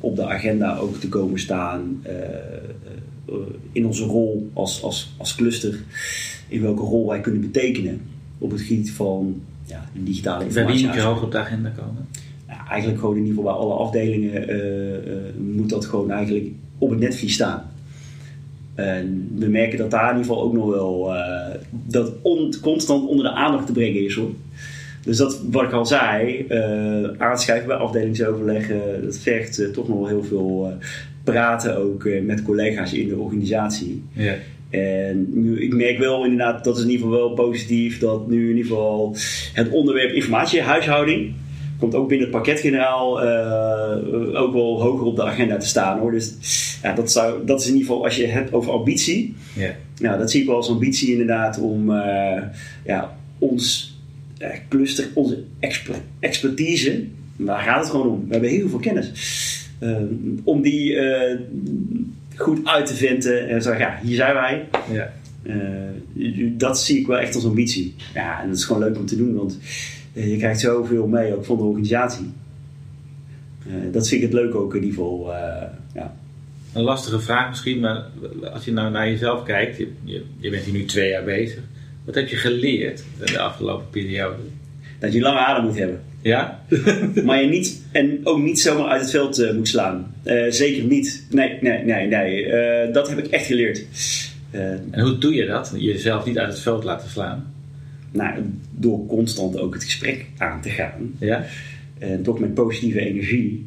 op 0.00 0.16
de 0.16 0.26
agenda 0.26 0.76
ook 0.76 0.96
te 0.96 1.08
komen 1.08 1.38
staan 1.38 2.02
in 3.72 3.86
onze 3.86 4.04
rol 4.04 4.50
als, 4.52 4.82
als, 4.82 5.14
als 5.16 5.34
cluster. 5.34 5.78
In 6.48 6.62
welke 6.62 6.82
rol 6.82 7.08
wij 7.08 7.20
kunnen 7.20 7.40
betekenen 7.40 8.00
op 8.38 8.50
het 8.50 8.60
gebied 8.60 8.90
van 8.90 9.40
ja, 9.64 9.88
digitale 9.92 10.44
informatie. 10.44 10.86
Waar 10.86 10.94
moet 10.94 11.02
je 11.02 11.08
hoog 11.08 11.22
op 11.22 11.30
de 11.32 11.38
agenda 11.38 11.68
komen? 11.68 12.08
Eigenlijk 12.68 13.00
gewoon 13.00 13.16
in 13.16 13.24
ieder 13.26 13.36
geval 13.36 13.52
bij 13.52 13.62
alle 13.62 13.74
afdelingen 13.74 14.50
uh, 14.50 14.92
uh, 14.92 15.12
moet 15.54 15.70
dat 15.70 15.84
gewoon 15.84 16.10
eigenlijk 16.10 16.46
op 16.78 16.90
het 16.90 16.98
netvlies 16.98 17.34
staan. 17.34 17.70
En 18.74 19.30
we 19.34 19.46
merken 19.46 19.78
dat 19.78 19.90
daar 19.90 20.10
in 20.10 20.16
ieder 20.16 20.26
geval 20.26 20.42
ook 20.42 20.52
nog 20.52 20.66
wel 20.66 21.14
uh, 21.14 21.54
dat 21.70 22.12
on, 22.22 22.54
constant 22.60 23.08
onder 23.08 23.24
de 23.24 23.32
aandacht 23.32 23.66
te 23.66 23.72
brengen 23.72 24.04
is 24.04 24.14
hoor. 24.14 24.30
Dus 25.02 25.16
dat, 25.16 25.42
wat 25.50 25.62
ik 25.62 25.72
al 25.72 25.86
zei, 25.86 26.46
aanschrijven 27.18 27.66
bij 27.66 27.76
afdelingsoverleggen, 27.76 28.80
dat 29.04 29.18
vergt 29.18 29.72
toch 29.72 29.88
nog 29.88 29.98
wel 29.98 30.06
heel 30.06 30.24
veel 30.24 30.72
praten 31.24 31.76
ook 31.76 32.08
met 32.22 32.42
collega's 32.42 32.92
in 32.92 33.08
de 33.08 33.16
organisatie. 33.16 34.02
Ja. 34.12 34.34
En 34.70 35.26
nu, 35.30 35.62
ik 35.62 35.74
merk 35.74 35.98
wel 35.98 36.24
inderdaad, 36.24 36.64
dat 36.64 36.76
is 36.76 36.82
in 36.82 36.90
ieder 36.90 37.06
geval 37.06 37.20
wel 37.20 37.34
positief, 37.34 37.98
dat 37.98 38.28
nu 38.28 38.50
in 38.50 38.56
ieder 38.56 38.70
geval 38.70 39.16
het 39.52 39.70
onderwerp 39.70 40.12
informatiehuishouding, 40.12 41.32
komt 41.78 41.94
ook 41.94 42.08
binnen 42.08 42.26
het 42.26 42.36
pakketgeneraal 42.36 43.24
uh, 43.24 44.40
ook 44.40 44.52
wel 44.52 44.82
hoger 44.82 45.06
op 45.06 45.16
de 45.16 45.24
agenda 45.24 45.56
te 45.56 45.66
staan 45.66 45.98
hoor. 45.98 46.10
Dus 46.10 46.34
ja, 46.82 46.92
dat, 46.92 47.12
zou, 47.12 47.46
dat 47.46 47.60
is 47.60 47.66
in 47.66 47.72
ieder 47.72 47.88
geval 47.88 48.04
als 48.04 48.16
je 48.16 48.22
het 48.22 48.32
hebt 48.32 48.52
over 48.52 48.72
ambitie. 48.72 49.34
Yeah. 49.52 49.70
Nou, 49.98 50.18
dat 50.18 50.30
zie 50.30 50.40
ik 50.40 50.46
wel 50.46 50.56
als 50.56 50.68
ambitie 50.68 51.10
inderdaad 51.10 51.58
om 51.58 51.90
uh, 51.90 52.42
ja, 52.84 53.16
ons 53.38 53.96
uh, 54.38 54.48
cluster, 54.68 55.08
onze 55.14 55.42
expertise, 56.20 57.04
daar 57.36 57.58
gaat 57.58 57.80
het 57.80 57.90
gewoon 57.90 58.08
om. 58.08 58.24
We 58.26 58.32
hebben 58.32 58.50
heel 58.50 58.68
veel 58.68 58.78
kennis. 58.78 59.12
om 60.44 60.62
die 60.62 60.98
goed 62.36 62.66
uit 62.66 62.86
te 62.86 62.94
vinden 62.94 63.48
en 63.48 63.62
zeggen, 63.62 63.80
ja, 63.80 63.98
hier 64.02 64.16
zijn 64.16 64.34
wij. 64.34 64.68
Dat 66.56 66.80
zie 66.80 66.98
ik 66.98 67.06
wel 67.06 67.18
echt 67.18 67.34
als 67.34 67.44
ambitie. 67.44 67.94
Ja, 68.14 68.42
en 68.42 68.48
dat 68.48 68.56
is 68.56 68.64
gewoon 68.64 68.82
leuk 68.82 68.98
om 68.98 69.06
te 69.06 69.16
doen, 69.16 69.34
want 69.34 69.58
eh, 69.62 69.95
je 70.24 70.36
krijgt 70.36 70.60
zoveel 70.60 71.06
mee 71.06 71.36
ook 71.36 71.44
van 71.44 71.56
de 71.56 71.62
organisatie. 71.62 72.32
Eh, 73.66 73.92
dat 73.92 74.08
vind 74.08 74.22
ik 74.22 74.28
het 74.28 74.40
leuk 74.40 74.54
ook 74.54 74.74
in 74.74 74.82
ieder 74.82 74.96
geval. 74.96 75.34
Eh, 75.34 75.62
ja. 75.94 76.16
Een 76.72 76.82
lastige 76.82 77.20
vraag 77.20 77.48
misschien, 77.48 77.80
maar 77.80 78.04
als 78.52 78.64
je 78.64 78.72
nou 78.72 78.90
naar 78.90 79.08
jezelf 79.08 79.42
kijkt, 79.42 79.76
je, 79.76 79.92
je, 80.04 80.24
je 80.38 80.50
bent 80.50 80.64
hier 80.64 80.74
nu 80.74 80.84
twee 80.84 81.10
jaar 81.10 81.24
bezig. 81.24 81.60
Wat 82.04 82.14
heb 82.14 82.28
je 82.28 82.36
geleerd 82.36 83.04
in 83.18 83.32
de 83.32 83.38
afgelopen 83.38 83.90
periode? 83.90 84.42
Dat 84.98 85.12
je 85.12 85.20
lange 85.20 85.38
adem 85.38 85.64
moet 85.64 85.78
hebben. 85.78 86.02
Ja? 86.20 86.60
maar 87.24 87.42
je 87.42 87.48
niet, 87.48 87.82
en 87.92 88.20
ook 88.24 88.38
niet 88.38 88.60
zomaar 88.60 88.86
uit 88.86 89.00
het 89.00 89.10
veld 89.10 89.38
uh, 89.38 89.52
moet 89.52 89.68
slaan. 89.68 90.14
Uh, 90.24 90.44
zeker 90.48 90.84
niet. 90.84 91.26
Nee, 91.30 91.58
nee, 91.60 91.84
nee, 91.84 92.06
nee. 92.06 92.46
Uh, 92.46 92.94
dat 92.94 93.08
heb 93.08 93.18
ik 93.18 93.26
echt 93.26 93.46
geleerd. 93.46 93.84
en 94.50 95.00
hoe 95.00 95.18
doe 95.18 95.34
je 95.34 95.46
dat? 95.46 95.72
Jezelf 95.76 96.24
niet 96.24 96.38
uit 96.38 96.48
het 96.48 96.60
veld 96.60 96.84
laten 96.84 97.10
slaan? 97.10 97.54
Nou, 98.16 98.42
door 98.70 99.06
constant 99.06 99.58
ook 99.58 99.74
het 99.74 99.84
gesprek 99.84 100.26
aan 100.38 100.60
te 100.60 100.70
gaan. 100.70 101.14
Ja? 101.18 101.44
En 101.98 102.22
toch 102.22 102.38
met 102.38 102.54
positieve 102.54 103.00
energie 103.00 103.66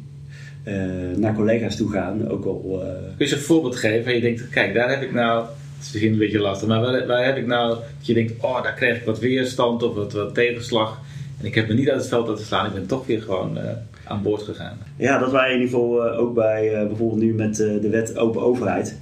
uh, 0.64 0.74
naar 1.16 1.34
collega's 1.34 1.76
toe 1.76 1.90
gaan. 1.90 2.28
Ook 2.28 2.44
al, 2.44 2.82
uh... 2.82 3.16
Kun 3.16 3.26
je 3.26 3.34
een 3.34 3.40
voorbeeld 3.40 3.76
geven 3.76 4.06
en 4.06 4.14
je 4.14 4.20
denkt, 4.20 4.48
kijk, 4.48 4.74
daar 4.74 4.90
heb 4.90 5.02
ik 5.02 5.12
nou, 5.12 5.42
het 5.42 5.86
is 5.86 5.92
misschien 5.92 6.12
een 6.12 6.18
beetje 6.18 6.38
lastig, 6.38 6.68
maar 6.68 6.80
waar, 6.80 7.06
waar, 7.06 7.24
heb 7.24 7.36
ik 7.36 7.46
nou, 7.46 7.68
dat 7.74 8.06
je 8.06 8.14
denkt, 8.14 8.32
oh, 8.40 8.62
daar 8.62 8.74
krijg 8.74 8.96
ik 8.96 9.04
wat 9.04 9.18
weerstand 9.18 9.82
of 9.82 9.94
wat, 9.94 10.12
wat 10.12 10.34
tegenslag. 10.34 11.00
En 11.40 11.46
ik 11.46 11.54
heb 11.54 11.68
me 11.68 11.74
niet 11.74 11.88
uit 11.88 12.00
het 12.00 12.08
veld 12.08 12.28
laten 12.28 12.44
slaan, 12.44 12.66
ik 12.66 12.72
ben 12.72 12.86
toch 12.86 13.06
weer 13.06 13.22
gewoon 13.22 13.58
uh, 13.58 13.62
aan 14.04 14.22
boord 14.22 14.42
gegaan. 14.42 14.78
Ja, 14.96 15.18
dat 15.18 15.30
wij 15.30 15.46
in 15.52 15.60
ieder 15.60 15.68
geval 15.68 16.12
ook 16.12 16.34
bij 16.34 16.86
bijvoorbeeld 16.86 17.20
nu 17.20 17.34
met 17.34 17.56
de 17.56 17.88
wet 17.88 18.16
open 18.16 18.42
overheid 18.42 18.98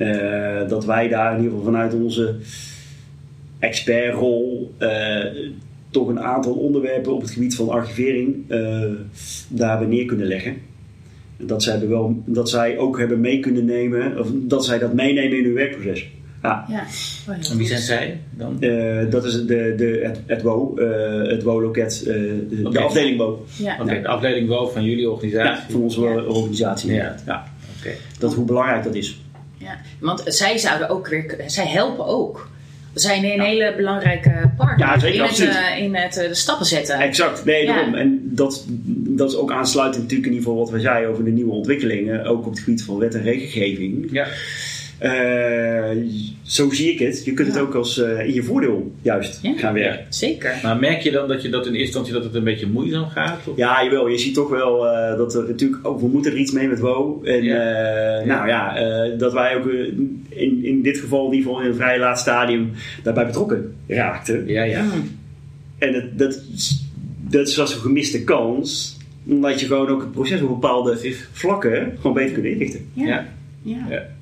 Eh, 0.00 0.68
dat 0.68 0.84
wij 0.84 1.08
daar 1.08 1.30
in 1.30 1.36
ieder 1.36 1.50
geval 1.50 1.72
vanuit 1.72 1.94
onze 1.94 2.36
expertrol 3.60 4.74
eh, 4.78 5.24
toch 5.90 6.08
een 6.08 6.20
aantal 6.20 6.52
onderwerpen 6.52 7.14
op 7.14 7.20
het 7.20 7.30
gebied 7.30 7.54
van 7.54 7.68
archivering 7.68 8.44
uh, 8.48 8.84
daar 9.48 9.86
neer 9.86 10.04
kunnen 10.04 10.26
leggen. 10.26 10.56
Dat 11.36 11.62
zij, 11.62 11.88
wel, 11.88 12.22
dat 12.26 12.50
zij 12.50 12.78
ook 12.78 12.98
hebben 12.98 13.20
mee 13.20 13.40
kunnen 13.40 13.64
nemen, 13.64 14.18
of 14.18 14.28
dat 14.34 14.64
zij 14.64 14.78
dat 14.78 14.94
meenemen 14.94 15.38
in 15.38 15.44
hun 15.44 15.54
werkproces. 15.54 16.08
Ja. 16.42 16.64
ja. 16.68 16.86
en 17.50 17.56
wie 17.56 17.66
zijn 17.66 17.80
zij 17.80 18.20
dan? 18.30 18.56
Uh, 18.60 19.10
dat 19.10 19.24
is 19.24 19.32
de, 19.46 19.74
de, 19.76 20.00
het, 20.02 20.20
het 20.26 20.42
WO, 20.42 20.74
uh, 20.76 21.30
het 21.30 21.42
WO-loket, 21.42 22.04
uh, 22.06 22.06
de, 22.06 22.56
okay. 22.58 22.72
de, 22.72 22.78
afdeling 22.80 23.18
WO. 23.18 23.46
Ja. 23.56 23.72
Oké, 23.72 23.82
okay, 23.82 24.00
de 24.00 24.08
afdeling 24.08 24.48
WO 24.48 24.68
van 24.68 24.84
jullie 24.84 25.10
organisatie? 25.10 25.62
Ja, 25.62 25.70
van 25.70 25.80
onze 25.80 26.00
ja. 26.00 26.22
organisatie. 26.22 26.92
Ja. 26.92 27.14
ja. 27.26 27.44
Okay. 27.80 27.96
Dat 28.18 28.34
hoe 28.34 28.44
belangrijk 28.44 28.84
dat 28.84 28.94
is. 28.94 29.20
Ja, 29.56 29.80
want 29.98 30.22
zij 30.26 30.58
zouden 30.58 30.88
ook 30.88 31.08
weer, 31.08 31.44
zij 31.46 31.66
helpen 31.66 32.06
ook. 32.06 32.50
We 32.92 33.00
zijn 33.00 33.24
een 33.24 33.40
hele 33.40 33.74
belangrijke 33.76 34.50
partner 34.56 34.86
ja, 34.86 34.98
zeker, 34.98 35.14
in, 35.14 35.22
het, 35.22 35.38
uh, 35.38 35.78
in 35.78 35.94
het 35.94 36.16
uh, 36.16 36.32
stappen 36.32 36.66
zetten. 36.66 36.98
Exact, 36.98 37.44
nee, 37.44 37.64
ja. 37.64 37.74
daarom. 37.74 37.94
En 37.94 38.20
dat, 38.22 38.64
dat 38.94 39.30
is 39.30 39.36
ook 39.36 39.52
aansluitend 39.52 40.02
natuurlijk 40.02 40.28
in 40.30 40.34
ieder 40.36 40.48
geval 40.48 40.64
wat 40.64 40.74
we 40.74 40.80
zeiden 40.80 41.10
over 41.10 41.24
de 41.24 41.30
nieuwe 41.30 41.52
ontwikkelingen, 41.52 42.24
ook 42.24 42.46
op 42.46 42.50
het 42.50 42.58
gebied 42.58 42.82
van 42.82 42.98
wet 42.98 43.14
en 43.14 43.22
regelgeving. 43.22 44.08
Ja. 44.10 44.26
Uh, 45.02 45.90
zo 46.42 46.70
zie 46.70 46.92
ik 46.92 46.98
het. 46.98 47.24
Je 47.24 47.32
kunt 47.32 47.48
het 47.48 47.58
ook 47.58 47.74
als 47.74 47.98
uh, 47.98 48.26
in 48.26 48.34
je 48.34 48.42
voordeel 48.42 48.92
juist 49.02 49.38
ja, 49.42 49.52
gaan 49.56 49.74
werken. 49.74 50.06
Zeker. 50.08 50.58
Maar 50.62 50.78
merk 50.78 51.00
je 51.00 51.10
dan 51.10 51.28
dat 51.28 51.42
je 51.42 51.48
dat 51.48 51.66
in 51.66 51.72
eerste 51.72 51.84
instantie 51.84 52.12
dat 52.12 52.24
het 52.24 52.34
een 52.34 52.44
beetje 52.44 52.66
moeizaam 52.66 53.08
gaat? 53.08 53.46
Of? 53.46 53.56
Ja, 53.56 53.84
jawel. 53.84 54.08
Je 54.08 54.18
ziet 54.18 54.34
toch 54.34 54.50
wel 54.50 54.86
uh, 54.86 55.16
dat 55.16 55.34
er 55.34 55.48
natuurlijk 55.48 55.86
ook, 55.86 56.00
we 56.00 56.06
moeten 56.06 56.32
er 56.32 56.38
iets 56.38 56.52
mee 56.52 56.68
met 56.68 56.78
WO. 56.78 57.22
En 57.24 57.42
ja. 57.42 58.24
nou 58.24 58.48
ja, 58.48 58.74
dat 59.16 59.32
wij 59.32 59.56
ook 59.56 59.66
in, 60.28 60.64
in 60.64 60.82
dit 60.82 60.98
geval 60.98 61.26
in 61.26 61.32
ieder 61.32 61.46
geval 61.46 61.62
in 61.64 61.70
een 61.70 61.76
vrij 61.76 61.98
laat 61.98 62.18
stadium 62.18 62.70
daarbij 63.02 63.26
betrokken 63.26 63.74
raakten. 63.86 64.46
Ja, 64.46 64.62
ja. 64.62 64.84
En 65.78 65.92
dat, 65.92 66.18
dat, 66.18 66.42
dat 67.28 67.48
is 67.48 67.60
als 67.60 67.74
een 67.74 67.80
gemiste 67.80 68.24
kans. 68.24 68.98
Omdat 69.26 69.60
je 69.60 69.66
gewoon 69.66 69.88
ook 69.88 70.00
het 70.00 70.12
proces 70.12 70.40
op 70.40 70.48
bepaalde 70.48 71.14
vlakken 71.32 71.92
gewoon 71.96 72.12
beter 72.12 72.32
kunt 72.32 72.46
inrichten. 72.46 72.80
ja. 72.94 73.26
ja. 73.62 74.18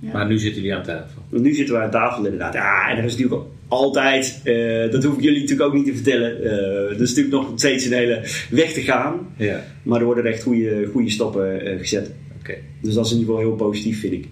Ja. 0.00 0.12
Maar 0.12 0.26
nu 0.26 0.38
zitten 0.38 0.62
jullie 0.62 0.76
aan 0.76 0.84
tafel. 0.84 1.22
Nu 1.28 1.54
zitten 1.54 1.74
we 1.74 1.80
aan 1.80 1.90
tafel 1.90 2.24
inderdaad. 2.24 2.54
Ja, 2.54 2.90
en 2.90 2.98
er 2.98 3.04
is 3.04 3.16
natuurlijk 3.16 3.42
altijd, 3.68 4.40
uh, 4.44 4.90
dat 4.90 5.04
hoef 5.04 5.16
ik 5.16 5.22
jullie 5.22 5.40
natuurlijk 5.40 5.68
ook 5.68 5.74
niet 5.74 5.86
te 5.86 5.94
vertellen. 5.94 6.42
Uh, 6.42 6.50
er 6.84 7.00
is 7.00 7.14
natuurlijk 7.14 7.34
nog 7.36 7.52
steeds 7.54 7.84
een 7.84 7.92
hele 7.92 8.20
weg 8.50 8.72
te 8.72 8.80
gaan. 8.80 9.34
Ja. 9.36 9.64
Maar 9.82 10.00
er 10.00 10.04
worden 10.04 10.24
echt 10.24 10.42
goede, 10.42 10.88
goede 10.92 11.10
stappen 11.10 11.68
uh, 11.68 11.78
gezet. 11.78 12.12
Okay. 12.40 12.58
Dus 12.82 12.94
dat 12.94 13.04
is 13.06 13.12
in 13.12 13.18
ieder 13.18 13.34
geval 13.34 13.48
heel 13.48 13.58
positief, 13.58 14.00
vind 14.00 14.12
ik. 14.12 14.28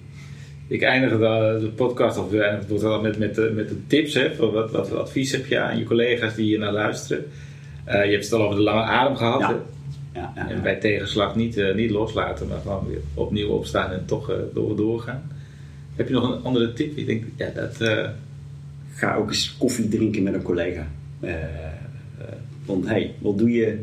Ik 0.69 0.83
eindig 0.83 1.11
de, 1.11 1.59
de 1.61 1.71
podcast 1.75 2.19
of 2.19 2.31
met, 2.31 2.69
met, 2.99 3.19
met, 3.19 3.55
met 3.55 3.69
de 3.69 3.87
tips. 3.87 4.15
Hè, 4.15 4.35
voor 4.35 4.53
wat, 4.53 4.71
wat 4.71 4.95
advies 4.95 5.33
heb 5.33 5.47
je 5.47 5.59
aan 5.59 5.79
je 5.79 5.85
collega's 5.85 6.35
die 6.35 6.45
hier 6.45 6.59
naar 6.59 6.73
luisteren? 6.73 7.25
je 7.85 7.93
hebt 7.93 8.25
het 8.25 8.33
al 8.33 8.43
over 8.43 8.57
de 8.57 8.63
lange 8.63 8.83
adem 8.83 9.17
gehad. 9.17 9.41
Ja. 9.41 9.63
Ja, 10.15 10.33
ja, 10.37 10.49
en 10.49 10.63
bij 10.63 10.77
tegenslag 10.77 11.37
niet, 11.37 11.75
niet 11.75 11.91
loslaten, 11.91 12.49
maar 12.49 12.61
gewoon 12.61 12.87
weer 12.89 13.01
opnieuw 13.15 13.49
opstaan 13.49 13.93
en 13.93 14.03
toch 14.07 14.33
door, 14.55 14.77
doorgaan. 14.77 15.31
Heb 15.99 16.09
je 16.09 16.15
nog 16.15 16.37
een 16.37 16.43
andere 16.43 16.73
tip? 16.73 16.97
Ik 16.97 17.07
denk, 17.07 17.25
ja, 17.37 17.51
dat... 17.55 17.81
Uh... 17.81 18.09
Ga 18.95 19.15
ook 19.15 19.29
eens 19.29 19.57
koffie 19.59 19.89
drinken 19.89 20.23
met 20.23 20.35
een 20.35 20.43
collega. 20.43 20.87
Uh, 21.21 21.31
uh, 21.31 21.39
want 22.65 22.87
hey, 22.87 23.15
wat 23.19 23.39
doe 23.39 23.51
je 23.51 23.79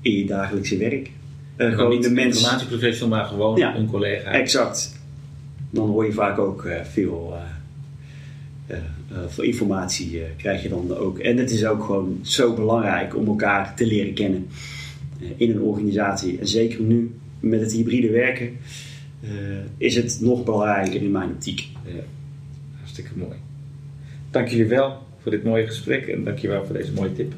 in 0.00 0.16
je 0.16 0.26
dagelijkse 0.26 0.76
werk? 0.76 1.10
gewoon 1.56 1.90
niet 1.90 2.02
de 2.02 2.10
mens... 2.10 2.36
informatieprofessional, 2.36 3.18
maar 3.18 3.26
gewoon 3.26 3.56
ja, 3.56 3.76
een 3.76 3.86
collega. 3.86 4.32
Exact. 4.32 4.98
Dan 5.70 5.88
hoor 5.88 6.04
je 6.04 6.12
vaak 6.12 6.38
ook 6.38 6.68
veel, 6.82 7.34
veel 9.26 9.44
informatie 9.44 10.22
krijg 10.36 10.62
je 10.62 10.68
dan 10.68 10.96
ook. 10.96 11.18
En 11.18 11.36
het 11.36 11.50
is 11.50 11.64
ook 11.64 11.84
gewoon 11.84 12.18
zo 12.22 12.54
belangrijk 12.54 13.16
om 13.16 13.26
elkaar 13.26 13.74
te 13.74 13.86
leren 13.86 14.14
kennen 14.14 14.46
in 15.36 15.50
een 15.50 15.62
organisatie. 15.62 16.38
En 16.38 16.48
zeker 16.48 16.80
nu 16.80 17.14
met 17.40 17.60
het 17.60 17.72
hybride 17.72 18.10
werken 18.10 18.56
is 19.76 19.96
het 19.96 20.18
nog 20.20 20.44
belangrijker 20.44 21.02
in 21.02 21.10
mijn 21.10 21.30
optiek. 21.30 21.68
Ja, 21.84 22.02
hartstikke 22.76 23.10
mooi. 23.14 23.36
Dank 24.30 24.48
jullie 24.48 24.66
wel 24.66 24.98
voor 25.22 25.30
dit 25.30 25.44
mooie 25.44 25.66
gesprek 25.66 26.06
en 26.06 26.24
dank 26.24 26.38
je 26.38 26.48
wel 26.48 26.64
voor 26.64 26.74
deze 26.74 26.92
mooie 26.92 27.12
tip. 27.12 27.32